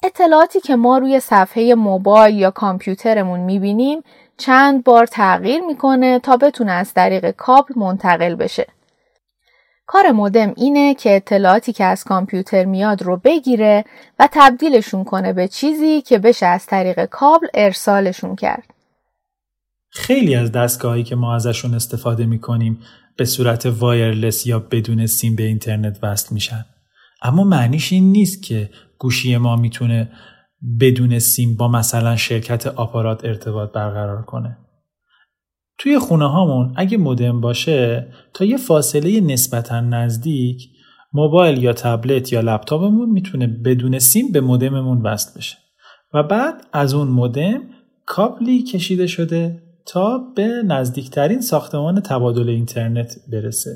اطلاعاتی 0.03 0.59
که 0.59 0.75
ما 0.75 0.97
روی 0.97 1.19
صفحه 1.19 1.75
موبایل 1.75 2.35
یا 2.35 2.51
کامپیوترمون 2.51 3.39
می‌بینیم 3.39 4.03
چند 4.37 4.83
بار 4.83 5.05
تغییر 5.05 5.61
می‌کنه 5.61 6.19
تا 6.19 6.37
بتونه 6.37 6.71
از 6.71 6.93
طریق 6.93 7.31
کابل 7.31 7.73
منتقل 7.75 8.35
بشه. 8.35 8.67
کار 9.87 10.11
مودم 10.11 10.53
اینه 10.57 10.95
که 10.95 11.15
اطلاعاتی 11.15 11.73
که 11.73 11.83
از 11.83 12.03
کامپیوتر 12.03 12.65
میاد 12.65 13.03
رو 13.03 13.17
بگیره 13.17 13.85
و 14.19 14.29
تبدیلشون 14.31 15.03
کنه 15.03 15.33
به 15.33 15.47
چیزی 15.47 16.01
که 16.01 16.19
بشه 16.19 16.45
از 16.45 16.65
طریق 16.65 17.05
کابل 17.05 17.47
ارسالشون 17.53 18.35
کرد. 18.35 18.73
خیلی 19.89 20.35
از 20.35 20.51
دستگاهایی 20.51 21.03
که 21.03 21.15
ما 21.15 21.35
ازشون 21.35 21.73
استفاده 21.73 22.25
می‌کنیم 22.25 22.79
به 23.17 23.25
صورت 23.25 23.65
وایرلس 23.65 24.47
یا 24.47 24.59
بدون 24.59 25.05
سیم 25.05 25.35
به 25.35 25.43
اینترنت 25.43 25.99
وصل 26.03 26.33
میشن. 26.33 26.65
اما 27.21 27.43
معنیش 27.43 27.93
این 27.93 28.11
نیست 28.11 28.43
که 28.43 28.69
گوشی 28.99 29.37
ما 29.37 29.55
می‌تونه 29.55 30.11
بدون 30.79 31.19
سیم 31.19 31.55
با 31.55 31.67
مثلا 31.67 32.15
شرکت 32.15 32.67
آپارات 32.67 33.25
ارتباط 33.25 33.71
برقرار 33.71 34.21
کنه 34.21 34.57
توی 35.77 35.99
خونه 35.99 36.27
هامون 36.27 36.73
اگه 36.75 36.97
مودم 36.97 37.41
باشه 37.41 38.07
تا 38.33 38.45
یه 38.45 38.57
فاصله 38.57 39.21
نسبتا 39.21 39.79
نزدیک 39.79 40.69
موبایل 41.13 41.63
یا 41.63 41.73
تبلت 41.73 42.33
یا 42.33 42.41
لپتاپمون 42.41 43.09
می‌تونه 43.09 43.47
بدون 43.47 43.99
سیم 43.99 44.31
به 44.31 44.41
مودممون 44.41 45.01
وصل 45.01 45.39
بشه. 45.39 45.57
و 46.13 46.23
بعد 46.23 46.67
از 46.73 46.93
اون 46.93 47.07
مودم 47.07 47.61
کابلی 48.05 48.63
کشیده 48.63 49.07
شده 49.07 49.63
تا 49.85 50.17
به 50.35 50.47
نزدیکترین 50.65 51.41
ساختمان 51.41 51.99
تبادل 51.99 52.49
اینترنت 52.49 53.15
برسه. 53.31 53.71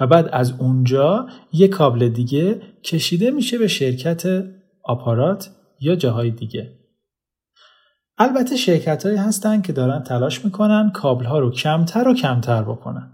و 0.00 0.06
بعد 0.06 0.28
از 0.32 0.60
اونجا 0.60 1.26
یه 1.52 1.68
کابل 1.68 2.08
دیگه 2.08 2.60
کشیده 2.84 3.30
میشه 3.30 3.58
به 3.58 3.68
شرکت 3.68 4.44
آپارات 4.84 5.50
یا 5.80 5.96
جاهای 5.96 6.30
دیگه. 6.30 6.72
البته 8.18 8.56
شرکت 8.56 9.06
هایی 9.06 9.18
هستن 9.18 9.62
که 9.62 9.72
دارن 9.72 10.02
تلاش 10.02 10.44
می‌کنن 10.44 10.90
کابل 10.94 11.24
ها 11.24 11.38
رو 11.38 11.50
کمتر 11.50 12.08
و 12.08 12.14
کمتر 12.14 12.62
بکنن. 12.62 13.10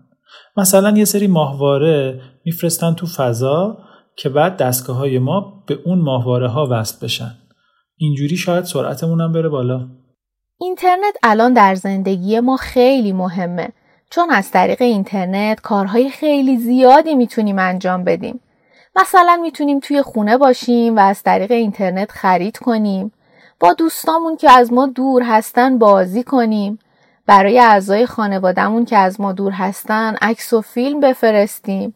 مثلا 0.56 0.90
یه 0.90 1.04
سری 1.04 1.26
ماهواره 1.26 2.20
میفرستن 2.44 2.94
تو 2.94 3.06
فضا 3.06 3.78
که 4.16 4.28
بعد 4.28 4.56
دستگاه 4.56 4.96
های 4.96 5.18
ما 5.18 5.64
به 5.66 5.78
اون 5.84 5.98
ماهواره 5.98 6.48
ها 6.48 6.68
وصل 6.70 7.04
بشن. 7.04 7.34
اینجوری 7.96 8.36
شاید 8.36 8.64
سرعتمون 8.64 9.20
هم 9.20 9.32
بره 9.32 9.48
بالا. 9.48 9.86
اینترنت 10.60 11.14
الان 11.22 11.52
در 11.52 11.74
زندگی 11.74 12.40
ما 12.40 12.56
خیلی 12.56 13.12
مهمه. 13.12 13.68
چون 14.10 14.30
از 14.30 14.50
طریق 14.50 14.82
اینترنت 14.82 15.60
کارهای 15.60 16.10
خیلی 16.10 16.56
زیادی 16.56 17.14
می‌تونیم 17.14 17.58
انجام 17.58 18.04
بدیم. 18.04 18.40
مثلا 18.96 19.38
می‌تونیم 19.42 19.80
توی 19.80 20.02
خونه 20.02 20.38
باشیم 20.38 20.96
و 20.96 21.00
از 21.00 21.22
طریق 21.22 21.50
اینترنت 21.50 22.10
خرید 22.10 22.58
کنیم. 22.58 23.12
با 23.60 23.72
دوستامون 23.72 24.36
که 24.36 24.50
از 24.50 24.72
ما 24.72 24.86
دور 24.86 25.22
هستن 25.22 25.78
بازی 25.78 26.22
کنیم. 26.22 26.78
برای 27.26 27.60
اعضای 27.60 28.06
خانوادهمون 28.06 28.84
که 28.84 28.96
از 28.96 29.20
ما 29.20 29.32
دور 29.32 29.52
هستن 29.52 30.14
عکس 30.20 30.52
و 30.52 30.60
فیلم 30.60 31.00
بفرستیم. 31.00 31.94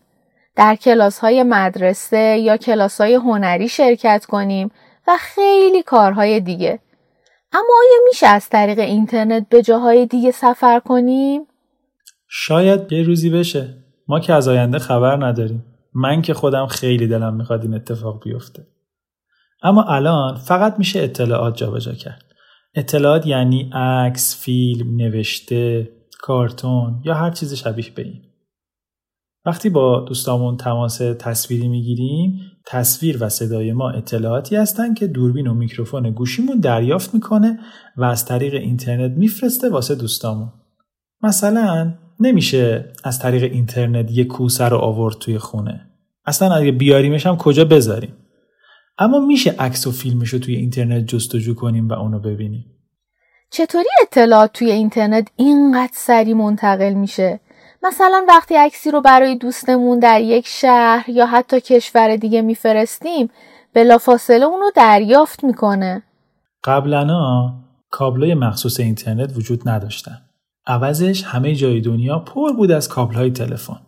در 0.57 0.77
کلاس 0.77 1.19
های 1.19 1.43
مدرسه 1.43 2.39
یا 2.39 2.57
کلاس 2.57 3.01
های 3.01 3.15
هنری 3.15 3.69
شرکت 3.69 4.25
کنیم 4.25 4.71
و 5.09 5.17
خیلی 5.21 5.83
کارهای 5.83 6.41
دیگه. 6.41 6.79
اما 7.53 7.75
آیا 7.79 8.05
میشه 8.09 8.27
از 8.27 8.49
طریق 8.49 8.79
اینترنت 8.79 9.49
به 9.49 9.63
جاهای 9.63 10.07
دیگه 10.07 10.31
سفر 10.31 10.81
کنیم؟ 10.81 11.47
شاید 12.29 12.93
یه 12.93 13.03
روزی 13.03 13.31
بشه. 13.31 13.75
ما 14.09 14.21
که 14.21 14.33
از 14.33 14.49
آینده 14.49 14.79
خبر 14.79 15.27
نداریم. 15.27 15.65
من 15.95 16.23
که 16.23 16.35
خودم 16.35 16.67
خیلی 16.67 17.07
دلم 17.07 17.35
می‌خواد 17.35 17.63
این 17.63 17.75
اتفاق 17.75 18.23
بیفته. 18.25 18.67
اما 19.63 19.83
الان 19.83 20.35
فقط 20.35 20.79
میشه 20.79 21.01
اطلاعات 21.01 21.57
جابجا 21.57 21.93
کرد. 21.93 22.25
اطلاعات 22.75 23.27
یعنی 23.27 23.71
عکس، 23.73 24.43
فیلم، 24.45 24.97
نوشته، 24.97 25.89
کارتون 26.21 27.03
یا 27.05 27.15
هر 27.15 27.31
چیز 27.31 27.55
شبیه 27.55 27.91
به 27.95 28.03
این. 28.03 28.23
وقتی 29.47 29.69
با 29.69 30.01
دوستامون 30.01 30.57
تماس 30.57 30.99
تصویری 30.99 31.69
می‌گیریم 31.69 32.41
تصویر 32.67 33.17
و 33.21 33.29
صدای 33.29 33.73
ما 33.73 33.91
اطلاعاتی 33.91 34.57
هستن 34.57 34.95
که 34.95 35.07
دوربین 35.07 35.47
و 35.47 35.55
میکروفون 35.55 36.11
گوشیمون 36.11 36.61
دریافت 36.61 37.15
می‌کنه 37.15 37.59
و 37.97 38.05
از 38.05 38.25
طریق 38.25 38.55
اینترنت 38.55 39.17
میفرسته 39.17 39.69
واسه 39.71 39.95
دوستامون. 39.95 40.53
مثلا 41.23 41.95
نمیشه 42.21 42.93
از 43.05 43.19
طریق 43.19 43.43
اینترنت 43.43 44.11
یه 44.11 44.25
کوسه 44.25 44.65
رو 44.65 44.77
آورد 44.77 45.19
توی 45.19 45.39
خونه. 45.39 45.91
اصلا 46.27 46.55
اگه 46.55 46.73
بیاریمش 46.73 47.27
هم 47.27 47.37
کجا 47.37 47.65
بذاریم؟ 47.65 48.13
اما 48.99 49.19
میشه 49.19 49.55
عکس 49.59 49.87
و 49.87 49.93
فیلمش 49.93 50.29
رو 50.29 50.39
توی 50.39 50.57
اینترنت 50.57 51.07
جستجو 51.07 51.55
کنیم 51.55 51.89
و 51.89 51.93
اونو 51.93 52.19
ببینیم. 52.19 52.65
چطوری 53.51 53.89
اطلاعات 54.03 54.53
توی 54.53 54.71
اینترنت 54.71 55.29
اینقدر 55.37 55.93
سریع 55.93 56.35
منتقل 56.35 56.93
میشه؟ 56.93 57.41
مثلا 57.83 58.25
وقتی 58.29 58.55
عکسی 58.55 58.91
رو 58.91 59.01
برای 59.01 59.37
دوستمون 59.37 59.99
در 59.99 60.21
یک 60.21 60.47
شهر 60.47 61.11
یا 61.11 61.27
حتی 61.27 61.61
کشور 61.61 62.17
دیگه 62.17 62.43
میفرستیم 62.43 63.31
بلافاصله 63.75 64.45
اون 64.45 64.61
رو 64.61 64.71
دریافت 64.75 65.45
می‌کنه. 65.45 66.03
قبلا 66.65 67.07
کابلای 67.91 68.35
مخصوص 68.35 68.81
اینترنت 68.81 69.37
وجود 69.37 69.69
نداشتن. 69.69 70.19
عوضش 70.67 71.25
همه 71.25 71.55
جای 71.55 71.81
دنیا 71.81 72.19
پر 72.19 72.53
بود 72.53 72.71
از 72.71 72.89
کابلهای 72.89 73.31
تلفن. 73.31 73.81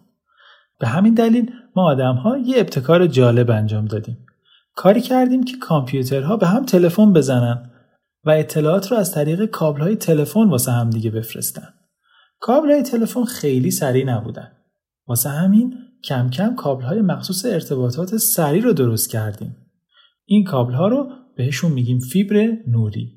به 0.79 0.87
همین 0.87 1.15
دلیل 1.15 1.51
ما 1.77 1.91
آدم 1.91 2.15
ها 2.15 2.39
یه 2.39 2.59
ابتکار 2.59 3.07
جالب 3.07 3.51
انجام 3.51 3.85
دادیم. 3.85 4.27
کاری 4.75 5.01
کردیم 5.01 5.45
که 5.45 5.57
کامپیوترها 5.61 6.37
به 6.37 6.47
هم 6.47 6.65
تلفن 6.65 7.13
بزنن 7.13 7.71
و 8.25 8.31
اطلاعات 8.31 8.93
رو 8.93 8.97
از 8.97 9.15
طریق 9.15 9.45
کابلهای 9.45 9.97
تلفن 9.97 10.49
واسه 10.49 10.73
هم 10.73 10.91
دیگه 10.91 11.11
بفرستن 11.11 11.69
کابلهای 12.41 12.83
تلفن 12.83 13.25
خیلی 13.25 13.71
سریع 13.71 14.05
نبودن. 14.05 14.53
واسه 15.07 15.29
همین 15.29 15.75
کم 16.05 16.31
کم 16.31 16.55
کابلهای 16.55 17.01
مخصوص 17.01 17.45
ارتباطات 17.45 18.17
سریع 18.17 18.63
رو 18.63 18.73
درست 18.73 19.11
کردیم. 19.11 19.57
این 20.25 20.45
کابل 20.45 20.73
ها 20.73 20.89
رو 20.89 21.09
بهشون 21.37 21.73
میگیم 21.73 21.99
فیبر 21.99 22.57
نوری. 22.67 23.13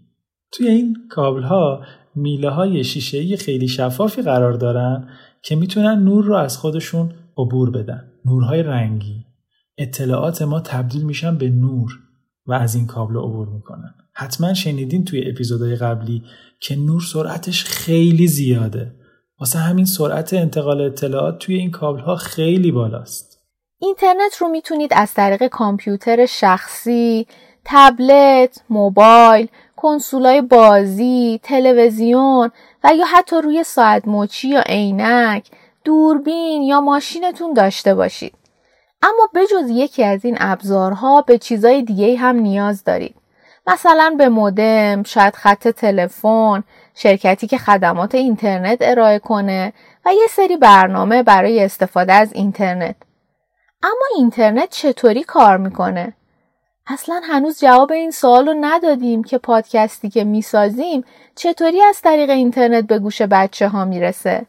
توی 0.51 0.67
این 0.67 0.97
کابل 1.09 1.43
ها 1.43 1.85
میله 2.15 2.49
های 2.49 2.83
شیشه 2.83 3.37
خیلی 3.37 3.67
شفافی 3.67 4.21
قرار 4.21 4.53
دارن 4.53 5.09
که 5.43 5.55
می‌تونن 5.55 6.03
نور 6.03 6.25
رو 6.25 6.35
از 6.35 6.57
خودشون 6.57 7.13
عبور 7.37 7.71
بدن. 7.71 8.11
نورهای 8.25 8.63
رنگی. 8.63 9.25
اطلاعات 9.77 10.41
ما 10.41 10.59
تبدیل 10.59 11.03
میشن 11.03 11.37
به 11.37 11.49
نور 11.49 11.91
و 12.45 12.53
از 12.53 12.75
این 12.75 12.87
کابل 12.87 13.17
عبور 13.17 13.47
می‌کنن. 13.47 13.93
حتما 14.13 14.53
شنیدین 14.53 15.05
توی 15.05 15.29
اپیزودهای 15.29 15.75
قبلی 15.75 16.23
که 16.59 16.75
نور 16.75 17.01
سرعتش 17.01 17.63
خیلی 17.63 18.27
زیاده 18.27 18.95
واسه 19.39 19.59
همین 19.59 19.85
سرعت 19.85 20.33
انتقال 20.33 20.81
اطلاعات 20.81 21.39
توی 21.39 21.55
این 21.55 21.71
کابل 21.71 21.99
ها 21.99 22.15
خیلی 22.15 22.71
بالاست. 22.71 23.39
اینترنت 23.79 24.35
رو 24.39 24.47
می‌تونید 24.47 24.91
از 24.95 25.13
طریق 25.13 25.47
کامپیوتر 25.47 26.25
شخصی، 26.25 27.27
تبلت، 27.65 28.63
موبایل، 28.69 29.47
کنسولای 29.75 30.41
بازی، 30.41 31.39
تلویزیون 31.43 32.51
و 32.83 32.89
یا 32.97 33.05
حتی 33.05 33.35
روی 33.35 33.63
ساعت 33.63 34.07
مچی 34.07 34.49
یا 34.49 34.61
عینک، 34.61 35.47
دوربین 35.85 36.61
یا 36.61 36.81
ماشینتون 36.81 37.53
داشته 37.53 37.95
باشید. 37.95 38.33
اما 39.03 39.29
بجز 39.35 39.69
یکی 39.69 40.03
از 40.03 40.25
این 40.25 40.37
ابزارها 40.39 41.21
به 41.21 41.37
چیزای 41.37 41.81
دیگه 41.81 42.17
هم 42.17 42.35
نیاز 42.35 42.83
دارید. 42.83 43.15
مثلا 43.67 44.15
به 44.17 44.29
مودم، 44.29 45.03
شاید 45.03 45.35
خط 45.35 45.67
تلفن، 45.67 46.63
شرکتی 46.95 47.47
که 47.47 47.57
خدمات 47.57 48.15
اینترنت 48.15 48.77
ارائه 48.81 49.19
کنه 49.19 49.73
و 50.05 50.13
یه 50.13 50.27
سری 50.29 50.57
برنامه 50.57 51.23
برای 51.23 51.63
استفاده 51.63 52.13
از 52.13 52.33
اینترنت. 52.33 52.95
اما 53.83 54.05
اینترنت 54.17 54.69
چطوری 54.69 55.23
کار 55.23 55.57
می‌کنه؟ 55.57 56.13
اصلا 56.87 57.21
هنوز 57.23 57.59
جواب 57.59 57.91
این 57.91 58.11
سوال 58.11 58.47
رو 58.47 58.55
ندادیم 58.61 59.23
که 59.23 59.37
پادکستی 59.37 60.09
که 60.09 60.23
می‌سازیم 60.23 61.03
چطوری 61.35 61.81
از 61.81 62.01
طریق 62.01 62.29
اینترنت 62.29 62.87
به 62.87 62.99
گوش 62.99 63.21
بچه 63.21 63.67
ها 63.67 63.85
می‌رسه؟ 63.85 64.45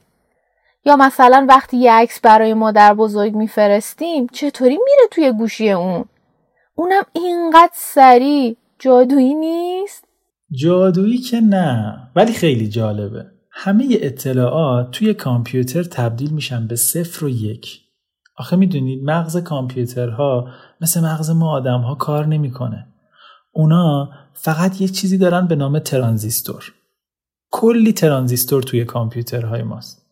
یا 0.85 0.97
مثلا 0.97 1.47
وقتی 1.49 1.77
یه 1.77 1.93
عکس 1.93 2.21
برای 2.21 2.55
مادر 2.55 2.95
بزرگ 2.95 3.35
میفرستیم 3.35 4.27
چطوری 4.27 4.77
میره 4.77 5.09
توی 5.11 5.33
گوشی 5.33 5.71
اون؟ 5.71 6.05
اونم 6.75 7.03
اینقدر 7.13 7.73
سریع 7.75 8.57
جادویی 8.79 9.35
نیست؟ 9.35 10.05
جادویی 10.53 11.19
که 11.19 11.41
نه 11.41 11.97
ولی 12.17 12.33
خیلی 12.33 12.69
جالبه 12.69 13.27
همه 13.51 13.87
اطلاعات 13.91 14.91
توی 14.91 15.15
کامپیوتر 15.15 15.83
تبدیل 15.83 16.31
میشن 16.31 16.67
به 16.67 16.77
صفر 16.77 17.25
و 17.25 17.29
یک 17.29 17.81
آخه 18.37 18.57
می‌دونید 18.57 19.05
مغز 19.05 19.37
کامپیوترها 19.37 20.49
مثل 20.81 21.01
مغز 21.01 21.31
ما 21.31 21.51
آدم 21.51 21.81
ها 21.81 21.95
کار 21.95 22.27
نمی‌کنه. 22.27 22.87
اونا 23.53 24.11
فقط 24.33 24.81
یه 24.81 24.89
چیزی 24.89 25.19
دارن 25.19 25.47
به 25.47 25.57
نام 25.57 25.79
ترانزیستور. 25.79 26.73
کلی 27.51 27.93
ترانزیستور 27.93 28.63
توی 28.63 28.85
کامپیوترهای 28.85 29.63
ماست. 29.63 30.04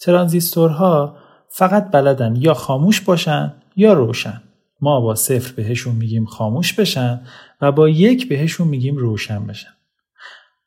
ترانزیستورها 0.00 1.16
فقط 1.48 1.90
بلدن 1.90 2.36
یا 2.36 2.54
خاموش 2.54 3.00
باشن 3.00 3.54
یا 3.76 3.92
روشن. 3.92 4.42
ما 4.80 5.00
با 5.00 5.14
صفر 5.14 5.54
بهشون 5.54 5.96
میگیم 5.96 6.24
خاموش 6.24 6.72
بشن 6.72 7.20
و 7.60 7.72
با 7.72 7.88
یک 7.88 8.28
بهشون 8.28 8.68
میگیم 8.68 8.96
روشن 8.96 9.46
بشن. 9.46 9.70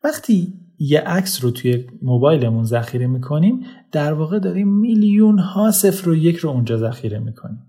وقتی 0.03 0.53
یه 0.79 0.99
عکس 0.99 1.43
رو 1.43 1.51
توی 1.51 1.87
موبایلمون 2.01 2.63
ذخیره 2.63 3.07
می‌کنیم 3.07 3.65
در 3.91 4.13
واقع 4.13 4.39
داریم 4.39 4.67
میلیون 4.67 5.39
ها 5.39 5.71
صفر 5.71 6.09
و 6.09 6.15
یک 6.15 6.37
رو 6.37 6.49
اونجا 6.49 6.77
ذخیره 6.77 7.19
می‌کنیم 7.19 7.63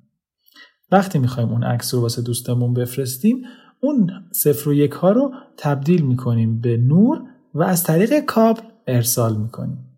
وقتی 0.93 1.19
می‌خوایم 1.19 1.49
اون 1.49 1.65
عکس 1.65 1.95
رو 1.95 2.01
واسه 2.01 2.23
دوستمون 2.23 2.75
بفرستیم 2.75 3.43
اون 3.81 4.11
صفر 4.33 4.69
و 4.69 4.75
یک 4.75 4.93
ها 4.93 5.13
رو 5.13 5.33
تبدیل 5.57 6.03
می‌کنیم 6.03 6.61
به 6.61 6.77
نور 6.77 7.23
و 7.55 7.63
از 7.63 7.85
طریق 7.85 8.21
کابل 8.21 8.63
ارسال 8.87 9.37
می‌کنیم 9.37 9.94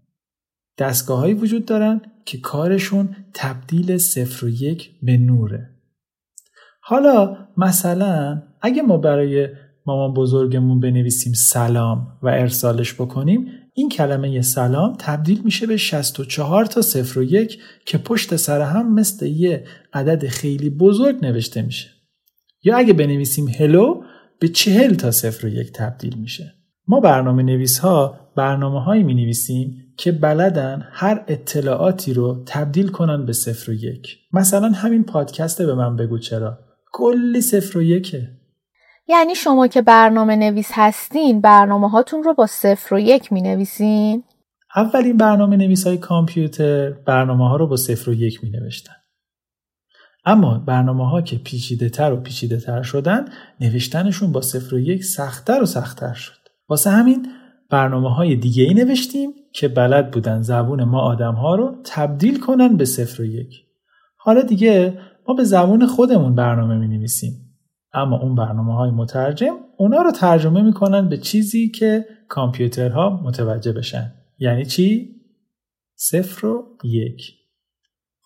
دستگاه 0.78 1.18
هایی 1.18 1.34
وجود 1.34 1.64
دارن 1.64 2.00
که 2.24 2.38
کارشون 2.38 3.16
تبدیل 3.34 3.98
صفر 3.98 4.46
و 4.46 4.48
یک 4.48 4.90
به 5.02 5.16
نوره. 5.16 5.70
حالا 6.80 7.36
مثلا 7.56 8.42
اگه 8.62 8.82
ما 8.82 8.96
برای 8.96 9.48
مامان 9.86 10.14
بزرگمون 10.14 10.80
بنویسیم 10.80 11.32
سلام 11.32 12.18
و 12.22 12.28
ارسالش 12.28 12.94
بکنیم 12.94 13.48
این 13.74 13.88
کلمه 13.88 14.42
سلام 14.42 14.96
تبدیل 14.98 15.40
میشه 15.44 15.66
به 15.66 15.76
64 15.76 16.64
تا 16.64 16.82
صفر 16.82 17.18
و 17.18 17.22
یک 17.22 17.58
که 17.86 17.98
پشت 17.98 18.36
سر 18.36 18.60
هم 18.60 18.94
مثل 18.94 19.26
یه 19.26 19.64
عدد 19.92 20.26
خیلی 20.26 20.70
بزرگ 20.70 21.24
نوشته 21.24 21.62
میشه. 21.62 21.90
یا 22.64 22.76
اگه 22.76 22.92
بنویسیم 22.92 23.48
هلو 23.48 24.02
به 24.40 24.48
چهل 24.48 24.94
تا 24.94 25.10
صفر 25.10 25.46
و 25.46 25.48
یک 25.48 25.72
تبدیل 25.72 26.18
میشه. 26.18 26.54
ما 26.88 27.00
برنامه 27.00 27.42
نویس 27.42 27.78
ها 27.78 28.20
برنامه 28.36 28.84
هایی 28.84 29.02
می 29.02 29.14
نویسیم 29.14 29.85
که 29.96 30.12
بلدن 30.12 30.88
هر 30.92 31.24
اطلاعاتی 31.28 32.14
رو 32.14 32.42
تبدیل 32.46 32.88
کنن 32.88 33.26
به 33.26 33.32
صفر 33.32 33.70
و 33.70 33.74
یک 33.74 34.18
مثلا 34.32 34.68
همین 34.68 35.04
پادکست 35.04 35.62
به 35.62 35.74
من 35.74 35.96
بگو 35.96 36.18
چرا 36.18 36.58
کلی 36.92 37.40
صفر 37.40 37.78
و 37.78 37.82
یکه 37.82 38.28
یعنی 39.08 39.34
شما 39.34 39.66
که 39.66 39.82
برنامه 39.82 40.36
نویس 40.36 40.70
هستین 40.72 41.40
برنامه 41.40 41.90
هاتون 41.90 42.22
رو 42.22 42.34
با 42.34 42.46
صفر 42.46 42.94
و 42.94 42.98
یک 42.98 43.32
می 43.32 43.42
نویسین؟ 43.42 44.24
اولین 44.76 45.16
برنامه 45.16 45.56
نویس 45.56 45.86
های 45.86 45.98
کامپیوتر 45.98 46.90
برنامه 46.90 47.48
ها 47.48 47.56
رو 47.56 47.66
با 47.66 47.76
صفر 47.76 48.10
و 48.10 48.14
یک 48.14 48.44
می 48.44 48.50
نوشتن. 48.50 48.96
اما 50.24 50.58
برنامه 50.58 51.10
ها 51.10 51.22
که 51.22 51.38
پیچیده 51.38 51.88
تر 51.88 52.12
و 52.12 52.16
پیچیده 52.16 52.60
تر 52.60 52.82
شدن 52.82 53.24
نوشتنشون 53.60 54.32
با 54.32 54.40
صفر 54.40 54.74
و 54.74 54.78
یک 54.78 55.04
سختتر 55.04 55.62
و 55.62 55.66
سختتر 55.66 56.12
شد. 56.12 56.38
واسه 56.68 56.90
همین 56.90 57.26
برنامه 57.70 58.14
های 58.14 58.36
دیگه 58.36 58.62
ای 58.62 58.74
نوشتیم 58.74 59.30
که 59.56 59.68
بلد 59.68 60.10
بودن 60.10 60.42
زبون 60.42 60.84
ما 60.84 61.00
آدم 61.00 61.34
ها 61.34 61.54
رو 61.54 61.76
تبدیل 61.84 62.40
کنن 62.40 62.76
به 62.76 62.84
صفر 62.84 63.22
و 63.22 63.24
یک. 63.24 63.64
حالا 64.16 64.42
دیگه 64.42 64.98
ما 65.28 65.34
به 65.34 65.44
زبون 65.44 65.86
خودمون 65.86 66.34
برنامه 66.34 66.78
می 66.78 66.88
نویسیم. 66.88 67.32
اما 67.92 68.20
اون 68.20 68.34
برنامه 68.34 68.74
های 68.74 68.90
مترجم 68.90 69.56
اونا 69.76 70.02
رو 70.02 70.10
ترجمه 70.10 70.62
می‌کنن 70.62 71.08
به 71.08 71.16
چیزی 71.16 71.68
که 71.68 72.04
کامپیوترها 72.28 73.20
متوجه 73.24 73.72
بشن. 73.72 74.12
یعنی 74.38 74.64
چی؟ 74.64 75.16
صفر 75.94 76.46
و 76.46 76.64
یک. 76.84 77.32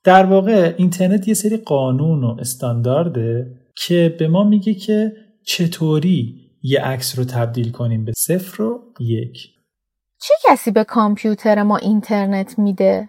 در 0.05 0.27
واقع 0.27 0.75
اینترنت 0.77 1.29
یه 1.29 1.35
سری 1.35 1.57
قانون 1.57 2.25
و 2.25 2.37
استاندارده 2.41 3.61
که 3.77 4.17
به 4.19 4.29
ما 4.29 4.45
میگه 4.45 4.75
که 4.75 5.13
چطوری 5.47 6.41
یه 6.63 6.81
عکس 6.81 7.19
رو 7.19 7.25
تبدیل 7.25 7.71
کنیم 7.71 8.05
به 8.05 8.13
صفر 8.17 8.63
و 8.63 8.81
یک. 9.01 9.60
چه 10.23 10.35
کسی 10.49 10.71
به 10.71 10.85
کامپیوتر 10.85 11.63
ما 11.63 11.77
اینترنت 11.77 12.59
میده؟ 12.59 13.09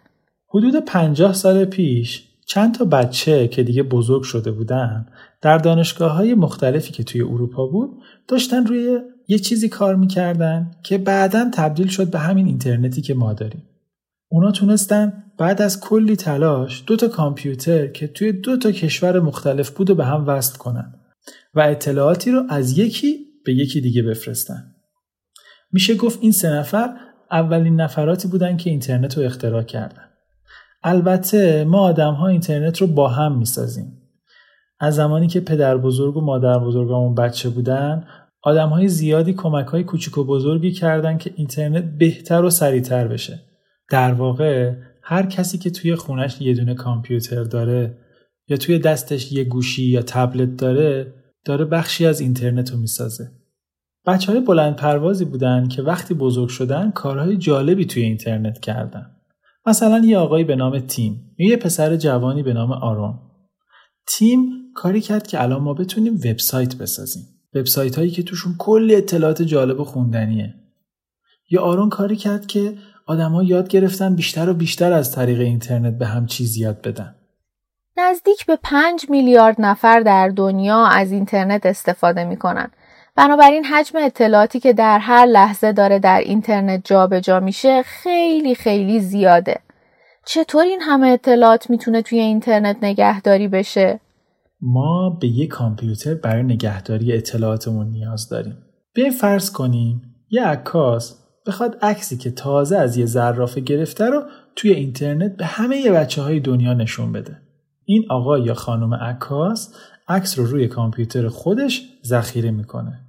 حدود 0.49 0.85
پنجاه 0.85 1.33
سال 1.33 1.65
پیش 1.65 2.27
چند 2.45 2.75
تا 2.75 2.85
بچه 2.85 3.47
که 3.47 3.63
دیگه 3.63 3.83
بزرگ 3.83 4.23
شده 4.23 4.51
بودن 4.51 5.05
در 5.41 5.57
دانشگاه 5.57 6.11
های 6.11 6.33
مختلفی 6.33 6.91
که 6.91 7.03
توی 7.03 7.21
اروپا 7.21 7.67
بود 7.67 8.01
داشتن 8.27 8.65
روی 8.65 8.99
یه 9.27 9.39
چیزی 9.39 9.69
کار 9.69 9.95
می‌کردن 9.95 10.71
که 10.83 10.97
بعدا 10.97 11.49
تبدیل 11.53 11.87
شد 11.87 12.11
به 12.11 12.19
همین 12.19 12.45
اینترنتی 12.45 13.01
که 13.01 13.13
ما 13.13 13.33
داریم. 13.33 13.63
اونا 14.29 14.51
تونستن 14.51 15.23
بعد 15.37 15.61
از 15.61 15.79
کلی 15.79 16.15
تلاش 16.15 16.83
دو 16.87 16.95
تا 16.95 17.07
کامپیوتر 17.07 17.87
که 17.87 18.07
توی 18.07 18.31
دو 18.31 18.57
تا 18.57 18.71
کشور 18.71 19.19
مختلف 19.19 19.69
بود 19.69 19.97
به 19.97 20.05
هم 20.05 20.27
وصل 20.27 20.57
کنن 20.57 20.93
و 21.53 21.59
اطلاعاتی 21.59 22.31
رو 22.31 22.43
از 22.49 22.77
یکی 22.77 23.17
به 23.45 23.53
یکی 23.53 23.81
دیگه 23.81 24.01
بفرستن. 24.01 24.70
میشه 25.73 25.95
گفت 25.95 26.19
این 26.21 26.31
سه 26.31 26.49
نفر 26.49 26.89
اولین 27.31 27.81
نفراتی 27.81 28.27
بودن 28.27 28.57
که 28.57 28.69
اینترنت 28.69 29.17
رو 29.17 29.23
اختراع 29.23 29.63
کردن. 29.63 30.03
البته 30.83 31.63
ما 31.63 31.79
آدم 31.79 32.13
ها 32.13 32.27
اینترنت 32.27 32.77
رو 32.77 32.87
با 32.87 33.07
هم 33.07 33.37
می‌سازیم. 33.37 33.97
از 34.79 34.95
زمانی 34.95 35.27
که 35.27 35.39
پدر 35.39 35.77
بزرگ 35.77 36.17
و 36.17 36.21
مادر 36.21 36.59
بزرگامون 36.59 37.15
بچه 37.15 37.49
بودن 37.49 38.03
آدم 38.43 38.69
های 38.69 38.87
زیادی 38.87 39.33
کمک 39.33 39.65
های 39.65 39.83
کوچیک 39.83 40.17
و 40.17 40.23
بزرگی 40.23 40.71
کردن 40.71 41.17
که 41.17 41.33
اینترنت 41.35 41.83
بهتر 41.97 42.43
و 42.43 42.49
سریعتر 42.49 43.07
بشه. 43.07 43.39
در 43.89 44.13
واقع 44.13 44.73
هر 45.03 45.25
کسی 45.25 45.57
که 45.57 45.69
توی 45.69 45.95
خونش 45.95 46.41
یه 46.41 46.53
دونه 46.53 46.73
کامپیوتر 46.73 47.43
داره 47.43 47.97
یا 48.47 48.57
توی 48.57 48.79
دستش 48.79 49.31
یه 49.31 49.43
گوشی 49.43 49.83
یا 49.83 50.01
تبلت 50.01 50.55
داره 50.55 51.13
داره 51.45 51.65
بخشی 51.65 52.05
از 52.05 52.19
اینترنت 52.19 52.71
رو 52.71 52.77
می‌سازه. 52.77 53.31
بچه 54.05 54.31
های 54.31 54.41
بلند 54.41 54.75
پروازی 54.75 55.25
بودن 55.25 55.67
که 55.67 55.81
وقتی 55.81 56.13
بزرگ 56.13 56.49
شدن 56.49 56.91
کارهای 56.91 57.37
جالبی 57.37 57.85
توی 57.85 58.03
اینترنت 58.03 58.59
کردن. 58.59 59.05
مثلا 59.65 59.99
یه 60.05 60.17
آقایی 60.17 60.43
به 60.43 60.55
نام 60.55 60.79
تیم 60.79 61.35
یا 61.37 61.49
یه 61.49 61.57
پسر 61.57 61.95
جوانی 61.95 62.43
به 62.43 62.53
نام 62.53 62.71
آرون. 62.71 63.19
تیم 64.07 64.49
کاری 64.75 65.01
کرد 65.01 65.27
که 65.27 65.41
الان 65.41 65.61
ما 65.61 65.73
بتونیم 65.73 66.15
وبسایت 66.15 66.75
بسازیم. 66.75 67.23
وبسایت 67.55 67.97
هایی 67.97 68.11
که 68.11 68.23
توشون 68.23 68.55
کلی 68.59 68.95
اطلاعات 68.95 69.41
جالب 69.41 69.79
و 69.79 69.83
خوندنیه. 69.83 70.53
یا 71.49 71.61
آرون 71.61 71.89
کاری 71.89 72.15
کرد 72.15 72.45
که 72.47 72.73
آدما 73.05 73.43
یاد 73.43 73.67
گرفتن 73.67 74.15
بیشتر 74.15 74.49
و 74.49 74.53
بیشتر 74.53 74.93
از 74.93 75.11
طریق 75.15 75.39
اینترنت 75.39 75.97
به 75.97 76.05
هم 76.05 76.25
چیز 76.25 76.57
یاد 76.57 76.81
بدن. 76.81 77.15
نزدیک 77.97 78.45
به 78.45 78.57
5 78.63 79.05
میلیارد 79.09 79.55
نفر 79.59 79.99
در 79.99 80.29
دنیا 80.29 80.85
از 80.85 81.11
اینترنت 81.11 81.65
استفاده 81.65 82.23
می‌کنن. 82.23 82.71
بنابراین 83.15 83.65
حجم 83.65 83.97
اطلاعاتی 83.97 84.59
که 84.59 84.73
در 84.73 84.99
هر 84.99 85.25
لحظه 85.25 85.71
داره 85.71 85.99
در 85.99 86.19
اینترنت 86.19 86.81
جابجا 86.85 87.19
جا 87.19 87.39
میشه 87.39 87.83
خیلی 87.83 88.55
خیلی 88.55 88.99
زیاده. 88.99 89.59
چطور 90.25 90.63
این 90.63 90.81
همه 90.81 91.07
اطلاعات 91.07 91.69
می‌تونه 91.69 92.01
توی 92.01 92.19
اینترنت 92.19 92.77
نگهداری 92.81 93.47
بشه؟ 93.47 93.99
ما 94.61 95.17
به 95.21 95.27
یک 95.27 95.49
کامپیوتر 95.49 96.13
برای 96.13 96.43
نگهداری 96.43 97.13
اطلاعاتمون 97.13 97.87
نیاز 97.87 98.29
داریم. 98.29 98.57
بیاین 98.93 99.11
فرض 99.11 99.51
کنیم 99.51 100.01
یه 100.29 100.43
عکاس 100.43 101.21
بخواد 101.47 101.77
عکسی 101.81 102.17
که 102.17 102.31
تازه 102.31 102.77
از 102.77 102.97
یه 102.97 103.05
زرافه 103.05 103.61
گرفته 103.61 104.05
رو 104.05 104.23
توی 104.55 104.71
اینترنت 104.71 105.37
به 105.37 105.45
همه 105.45 105.91
بچه 105.91 106.21
های 106.21 106.39
دنیا 106.39 106.73
نشون 106.73 107.11
بده. 107.11 107.37
این 107.85 108.03
آقا 108.09 108.39
یا 108.39 108.53
خانم 108.53 108.93
عکاس 108.93 109.75
عکس 110.07 110.39
رو 110.39 110.45
روی 110.45 110.67
کامپیوتر 110.67 111.27
خودش 111.27 111.81
ذخیره 112.05 112.51
می‌کنه. 112.51 112.99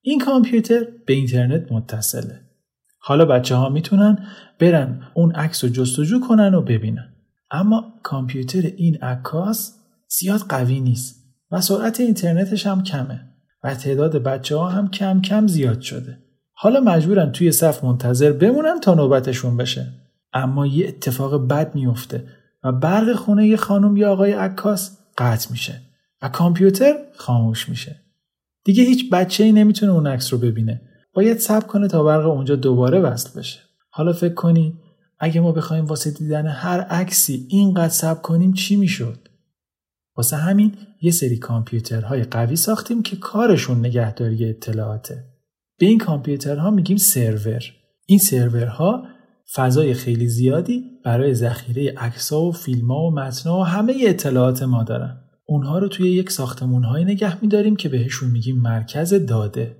این 0.00 0.20
کامپیوتر 0.20 0.86
به 1.06 1.12
اینترنت 1.12 1.72
متصله. 1.72 2.40
حالا 2.98 3.24
بچه 3.24 3.54
ها 3.54 3.68
می‌تونن 3.68 4.26
برن 4.60 5.02
اون 5.14 5.32
عکس 5.32 5.64
رو 5.64 5.70
جستجو 5.70 6.20
کنن 6.20 6.54
و 6.54 6.62
ببینن. 6.62 7.08
اما 7.50 7.84
کامپیوتر 8.02 8.70
این 8.76 8.96
عکاس 8.96 9.78
زیاد 10.08 10.40
قوی 10.40 10.80
نیست 10.80 11.16
و 11.50 11.60
سرعت 11.60 12.00
اینترنتش 12.00 12.66
هم 12.66 12.82
کمه 12.82 13.20
و 13.64 13.74
تعداد 13.74 14.16
بچه 14.16 14.56
ها 14.56 14.68
هم 14.68 14.88
کم 14.88 15.20
کم 15.20 15.46
زیاد 15.46 15.80
شده. 15.80 16.18
حالا 16.52 16.80
مجبورن 16.80 17.32
توی 17.32 17.52
صف 17.52 17.84
منتظر 17.84 18.32
بمونن 18.32 18.80
تا 18.80 18.94
نوبتشون 18.94 19.56
بشه. 19.56 19.92
اما 20.32 20.66
یه 20.66 20.88
اتفاق 20.88 21.48
بد 21.48 21.74
میفته 21.74 22.28
و 22.64 22.72
برق 22.72 23.12
خونه 23.12 23.46
یه 23.46 23.56
خانم 23.56 23.96
یا 23.96 24.12
آقای 24.12 24.32
عکاس 24.32 24.98
قطع 25.18 25.50
میشه 25.50 25.80
و 26.22 26.28
کامپیوتر 26.28 26.94
خاموش 27.16 27.68
میشه. 27.68 27.96
دیگه 28.64 28.84
هیچ 28.84 29.10
بچه 29.10 29.44
ای 29.44 29.52
نمی‌تونه 29.52 29.92
اون 29.92 30.06
عکس 30.06 30.32
رو 30.32 30.38
ببینه. 30.38 30.80
باید 31.14 31.38
صبر 31.38 31.66
کنه 31.66 31.88
تا 31.88 32.04
برق 32.04 32.26
اونجا 32.26 32.56
دوباره 32.56 33.00
وصل 33.00 33.40
بشه. 33.40 33.60
حالا 33.90 34.12
فکر 34.12 34.34
کنی 34.34 34.78
اگه 35.18 35.40
ما 35.40 35.52
بخوایم 35.52 35.84
واسه 35.84 36.10
دیدن 36.10 36.46
هر 36.46 36.80
عکسی 36.80 37.46
اینقدر 37.50 37.88
صبر 37.88 38.20
کنیم 38.20 38.52
چی 38.52 38.76
می‌شد؟ 38.76 39.28
واسه 40.16 40.36
همین 40.36 40.74
یه 41.02 41.10
سری 41.10 41.38
کامپیوترهای 41.38 42.22
قوی 42.22 42.56
ساختیم 42.56 43.02
که 43.02 43.16
کارشون 43.16 43.78
نگهداری 43.78 44.50
اطلاعاته. 44.50 45.24
به 45.78 45.86
این 45.86 45.98
کامپیوترها 45.98 46.70
میگیم 46.70 46.96
سرور. 46.96 47.62
این 48.06 48.18
سرورها 48.18 49.06
فضای 49.54 49.94
خیلی 49.94 50.28
زیادی 50.28 50.84
برای 51.04 51.34
ذخیره 51.34 51.94
عکس‌ها 51.96 52.42
و 52.42 52.52
فیلم‌ها 52.52 53.02
و 53.02 53.14
متن‌ها 53.14 53.60
و 53.60 53.64
همه 53.64 53.94
اطلاعات 54.06 54.62
ما 54.62 54.84
دارن. 54.84 55.18
اونها 55.44 55.78
رو 55.78 55.88
توی 55.88 56.10
یک 56.10 56.30
ساختمون‌های 56.30 57.04
نگه 57.04 57.42
می‌داریم 57.42 57.76
که 57.76 57.88
بهشون 57.88 58.30
میگیم 58.30 58.60
مرکز 58.60 59.26
داده. 59.26 59.76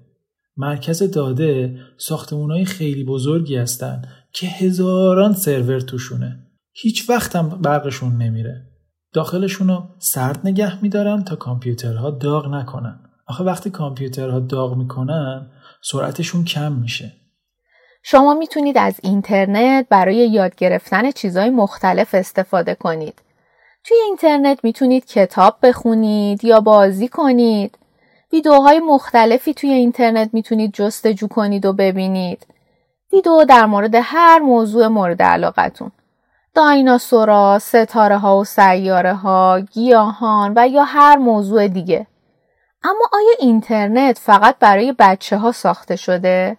مرکز 0.57 1.03
داده 1.03 1.77
ساختمون‌های 1.99 2.65
خیلی 2.65 3.05
بزرگی 3.05 3.57
هستن 3.57 4.03
که 4.33 4.47
هزاران 4.47 5.33
سرور 5.33 5.81
توشونه. 5.81 6.47
هیچ 6.73 7.11
وقت 7.11 7.37
هم 7.37 7.49
برقشون 7.49 8.17
نمیره. 8.17 8.69
داخلشون 9.13 9.69
رو 9.69 9.89
سرد 9.99 10.41
نگه 10.45 10.83
میدارن 10.83 11.23
تا 11.23 11.37
کامپیوترها 11.37 12.11
داغ 12.11 12.55
نکنن. 12.55 13.01
آخه 13.27 13.45
وقتی 13.45 13.71
کامپیوترها 13.71 14.41
داغ 14.41 14.77
می‌کنن 14.77 15.51
سرعتشون 15.83 16.45
کم 16.45 16.73
میشه. 16.73 17.13
شما 18.03 18.35
می‌تونید 18.35 18.79
از 18.79 19.01
اینترنت 19.03 19.87
برای 19.91 20.31
یاد 20.31 20.55
گرفتن 20.55 21.11
چیزهای 21.11 21.51
مختلف 21.51 22.15
استفاده 22.15 22.75
کنید. 22.75 23.23
توی 23.85 23.97
اینترنت 24.07 24.65
می‌تونید 24.65 25.07
کتاب 25.07 25.57
بخونید 25.63 26.45
یا 26.45 26.61
بازی 26.61 27.09
کنید. 27.09 27.79
ویدیوهای 28.33 28.79
مختلفی 28.79 29.55
توی 29.55 29.71
اینترنت 29.71 30.31
می‌تونید 30.33 30.73
جستجو 30.75 31.29
کنید 31.29 31.67
و 31.67 31.73
ببینید. 31.73 32.47
ویدیو 33.13 33.45
در 33.45 33.67
مورد 33.67 33.95
هر 33.95 34.39
موضوع 34.39 34.87
مورد 34.87 35.23
علاقتون. 35.23 35.93
دایناسورا، 36.55 37.59
ستاره 37.59 38.19
ها 38.19 38.39
و 38.39 38.45
سیاره 38.45 39.15
ها، 39.15 39.61
گیاهان 39.61 40.53
و 40.57 40.69
یا 40.69 40.85
هر 40.85 41.17
موضوع 41.17 41.69
دیگه. 41.69 42.07
اما 42.85 43.09
آیا 43.13 43.35
اینترنت 43.39 44.19
فقط 44.19 44.57
برای 44.61 44.95
بچه 44.99 45.37
ها 45.37 45.53
ساخته 45.53 45.97
شده؟ 45.97 46.57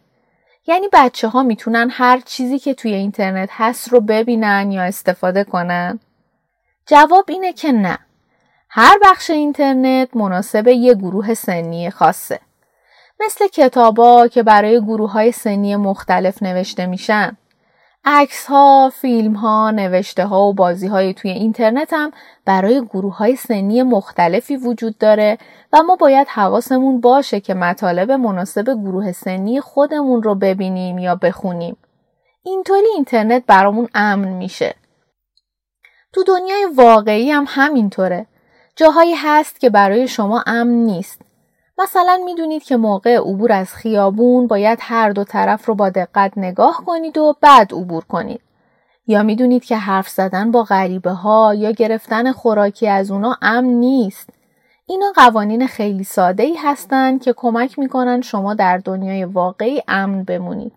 یعنی 0.68 0.88
بچه 0.94 1.28
ها 1.28 1.44
می‌تونن 1.44 1.90
هر 1.92 2.20
چیزی 2.26 2.60
که 2.60 2.74
توی 2.74 2.94
اینترنت 2.94 3.50
هست 3.52 3.90
رو 3.90 4.00
ببینن 4.00 4.72
یا 4.72 4.84
استفاده 4.84 5.44
کنن؟ 5.44 6.00
جواب 6.86 7.26
اینه 7.28 7.54
که 7.54 7.72
نه. 7.72 8.00
هر 8.70 8.98
بخش 9.04 9.30
اینترنت 9.30 10.16
مناسب 10.16 10.68
یه 10.68 10.94
گروه 10.94 11.34
سنی 11.34 11.90
خاصه. 11.90 12.40
مثل 13.20 13.48
کتابا 13.48 14.28
که 14.28 14.44
برای 14.44 14.82
گروه 14.82 15.12
های 15.12 15.32
سنی 15.32 15.76
مختلف 15.76 16.44
نوشته 16.44 16.86
میشن. 16.86 17.38
عکس 18.06 18.46
ها، 18.46 18.92
فیلم 18.94 19.34
ها، 19.34 19.72
نوشته 19.72 20.26
ها 20.26 20.42
و 20.42 20.54
بازی 20.54 20.88
های 20.88 21.14
توی 21.14 21.32
اینترنت 21.32 21.94
هم 21.94 22.12
برای 22.46 22.86
گروه 22.86 23.18
های 23.18 23.36
سنی 23.36 23.84
مختلفی 23.84 24.56
وجود 24.56 24.98
داره 24.98 25.38
و 25.74 25.84
ما 25.84 25.96
باید 25.96 26.28
حواسمون 26.28 27.02
باشه 27.02 27.40
که 27.40 27.54
مطالب 27.54 28.12
مناسب 28.12 28.64
گروه 28.64 29.12
سنی 29.12 29.62
خودمون 29.62 30.24
رو 30.24 30.36
ببینیم 30.36 30.98
یا 30.98 31.16
بخونیم. 31.16 31.78
اینطوری 32.44 32.88
اینترنت 32.96 33.44
برامون 33.48 33.88
امن 33.96 34.28
میشه. 34.28 34.76
تو 36.14 36.24
دنیای 36.24 36.68
واقعی 36.76 37.32
هم 37.32 37.46
همینطوره. 37.48 38.26
جاهایی 38.76 39.14
هست 39.16 39.60
که 39.60 39.70
برای 39.70 40.08
شما 40.08 40.44
امن 40.48 40.74
نیست. 40.74 41.22
مثلا 41.78 42.20
می‌دونید 42.26 42.64
که 42.64 42.78
موقع 42.78 43.18
عبور 43.18 43.52
از 43.52 43.74
خیابون 43.74 44.48
باید 44.48 44.80
هر 44.82 45.10
دو 45.10 45.24
طرف 45.24 45.66
رو 45.66 45.76
با 45.76 45.90
دقت 45.90 46.32
نگاه 46.38 46.84
کنید 46.86 47.18
و 47.18 47.36
بعد 47.42 47.74
عبور 47.74 48.04
کنید. 48.04 48.42
یا 49.08 49.24
می‌دونید 49.24 49.66
که 49.66 49.78
حرف 49.78 50.10
زدن 50.10 50.52
با 50.52 50.64
غریبه 50.64 51.12
ها 51.12 51.54
یا 51.54 51.72
گرفتن 51.72 52.32
خوراکی 52.32 52.88
از 52.88 53.12
اونا 53.12 53.38
امن 53.42 53.70
نیست. 53.70 54.30
اینا 54.86 55.12
قوانین 55.16 55.68
خیلی 55.68 56.04
ساده 56.04 56.44
ای 56.44 56.56
هستن 56.56 57.18
که 57.18 57.34
کمک 57.34 57.80
می‌کنن 57.80 58.22
شما 58.22 58.54
در 58.54 58.78
دنیای 58.78 59.26
واقعی 59.26 59.82
امن 59.88 60.24
بمونید. 60.24 60.74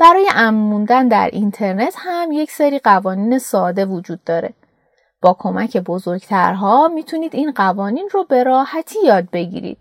برای 0.00 0.28
امن 0.34 0.58
موندن 0.58 1.08
در 1.08 1.30
اینترنت 1.32 1.94
هم 1.98 2.32
یک 2.32 2.50
سری 2.50 2.78
قوانین 2.78 3.38
ساده 3.38 3.84
وجود 3.84 4.24
داره. 4.24 4.52
با 5.22 5.36
کمک 5.38 5.76
بزرگترها 5.76 6.88
می‌تونید 6.88 7.34
این 7.34 7.52
قوانین 7.52 8.08
رو 8.12 8.24
به 8.24 8.42
راحتی 8.42 8.98
یاد 9.04 9.30
بگیرید. 9.30 9.78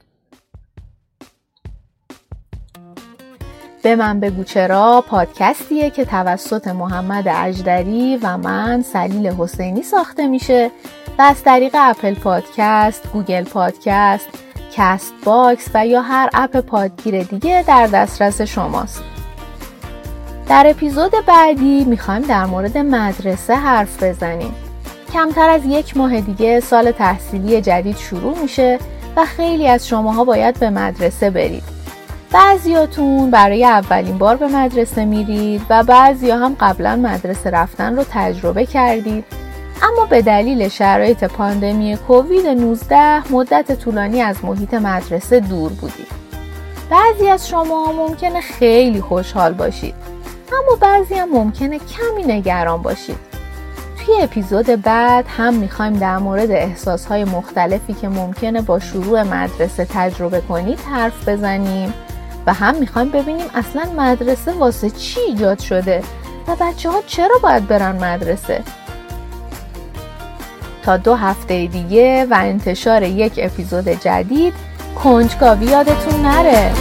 به 3.83 3.95
من 3.95 4.19
بگو 4.19 4.43
چرا 4.43 5.03
پادکستیه 5.07 5.89
که 5.89 6.05
توسط 6.05 6.67
محمد 6.67 7.27
اجدری 7.27 8.19
و 8.23 8.37
من 8.37 8.81
سلیل 8.81 9.27
حسینی 9.27 9.83
ساخته 9.83 10.27
میشه 10.27 10.71
و 11.19 11.21
از 11.21 11.43
طریق 11.43 11.75
Apple 11.79 12.13
Podcast، 12.13 13.11
Google 13.13 13.43
Podcast، 13.43 14.29
Castbox 14.73 15.69
و 15.73 15.87
یا 15.87 16.01
هر 16.01 16.29
اپ 16.33 16.57
پادگیر 16.57 17.23
دیگه 17.23 17.63
در 17.67 17.87
دسترس 17.87 18.41
شماست. 18.41 19.08
در 20.49 20.67
اپیزود 20.69 21.11
بعدی 21.27 21.83
می‌خوایم 21.83 22.21
در 22.21 22.45
مورد 22.45 22.77
مدرسه 22.77 23.55
حرف 23.55 24.03
بزنیم. 24.03 24.53
کمتر 25.13 25.49
از 25.49 25.61
یک 25.65 25.97
ماه 25.97 26.21
دیگه 26.21 26.59
سال 26.59 26.91
تحصیلی 26.91 27.61
جدید 27.61 27.97
شروع 27.97 28.39
میشه 28.41 28.79
و 29.15 29.25
خیلی 29.25 29.67
از 29.67 29.87
شماها 29.87 30.23
باید 30.23 30.59
به 30.59 30.69
مدرسه 30.69 31.29
برید. 31.29 31.63
بعضیاتون 32.31 33.31
برای 33.31 33.65
اولین 33.65 34.17
بار 34.17 34.35
به 34.35 34.47
مدرسه 34.47 35.05
میرید 35.05 35.61
و 35.69 35.83
بعضیا 35.83 36.37
هم 36.37 36.55
قبلا 36.59 36.95
مدرسه 36.95 37.49
رفتن 37.49 37.95
رو 37.95 38.03
تجربه 38.11 38.65
کردید 38.65 39.25
اما 39.81 40.05
به 40.05 40.21
دلیل 40.21 40.69
شرایط 40.69 41.23
پاندمی 41.23 41.97
کووید 42.07 42.47
19 42.47 43.33
مدت 43.33 43.71
طولانی 43.71 44.21
از 44.21 44.45
محیط 44.45 44.73
مدرسه 44.73 45.39
دور 45.39 45.71
بودید. 45.71 46.19
بعضی 46.89 47.29
از 47.29 47.49
شما 47.49 47.91
ممکنه 47.91 48.41
خیلی 48.41 49.01
خوشحال 49.01 49.53
باشید 49.53 50.18
اما 50.53 50.75
بعضی 50.81 51.15
هم 51.15 51.29
ممکنه 51.29 51.79
کمی 51.79 52.23
نگران 52.23 52.81
باشید. 52.81 53.29
توی 54.05 54.21
اپیزود 54.21 54.65
بعد 54.65 55.25
هم 55.37 55.53
می‌خوایم 55.53 55.93
در 55.93 56.17
مورد 56.17 56.51
احساسهای 56.51 57.23
مختلفی 57.23 57.93
که 57.93 58.09
ممکنه 58.09 58.61
با 58.61 58.79
شروع 58.79 59.23
مدرسه 59.23 59.85
تجربه 59.85 60.41
کنید 60.41 60.79
حرف 60.79 61.29
بزنیم 61.29 61.93
و 62.45 62.53
هم 62.53 62.75
می‌خوایم 62.75 63.09
ببینیم 63.09 63.45
اصلا 63.55 63.85
مدرسه 63.97 64.53
واسه 64.53 64.89
چی 64.89 65.19
ایجاد 65.19 65.59
شده 65.59 66.03
و 66.47 66.55
بچه 66.55 66.89
ها 66.89 67.01
چرا 67.07 67.35
باید 67.43 67.67
برن 67.67 67.95
مدرسه 67.95 68.63
تا 70.83 70.97
دو 70.97 71.15
هفته 71.15 71.67
دیگه 71.67 72.27
و 72.29 72.37
انتشار 72.39 73.03
یک 73.03 73.33
اپیزود 73.37 73.87
جدید 73.87 74.53
کنجکاوی 75.03 75.65
یادتون 75.65 76.21
نره 76.21 76.71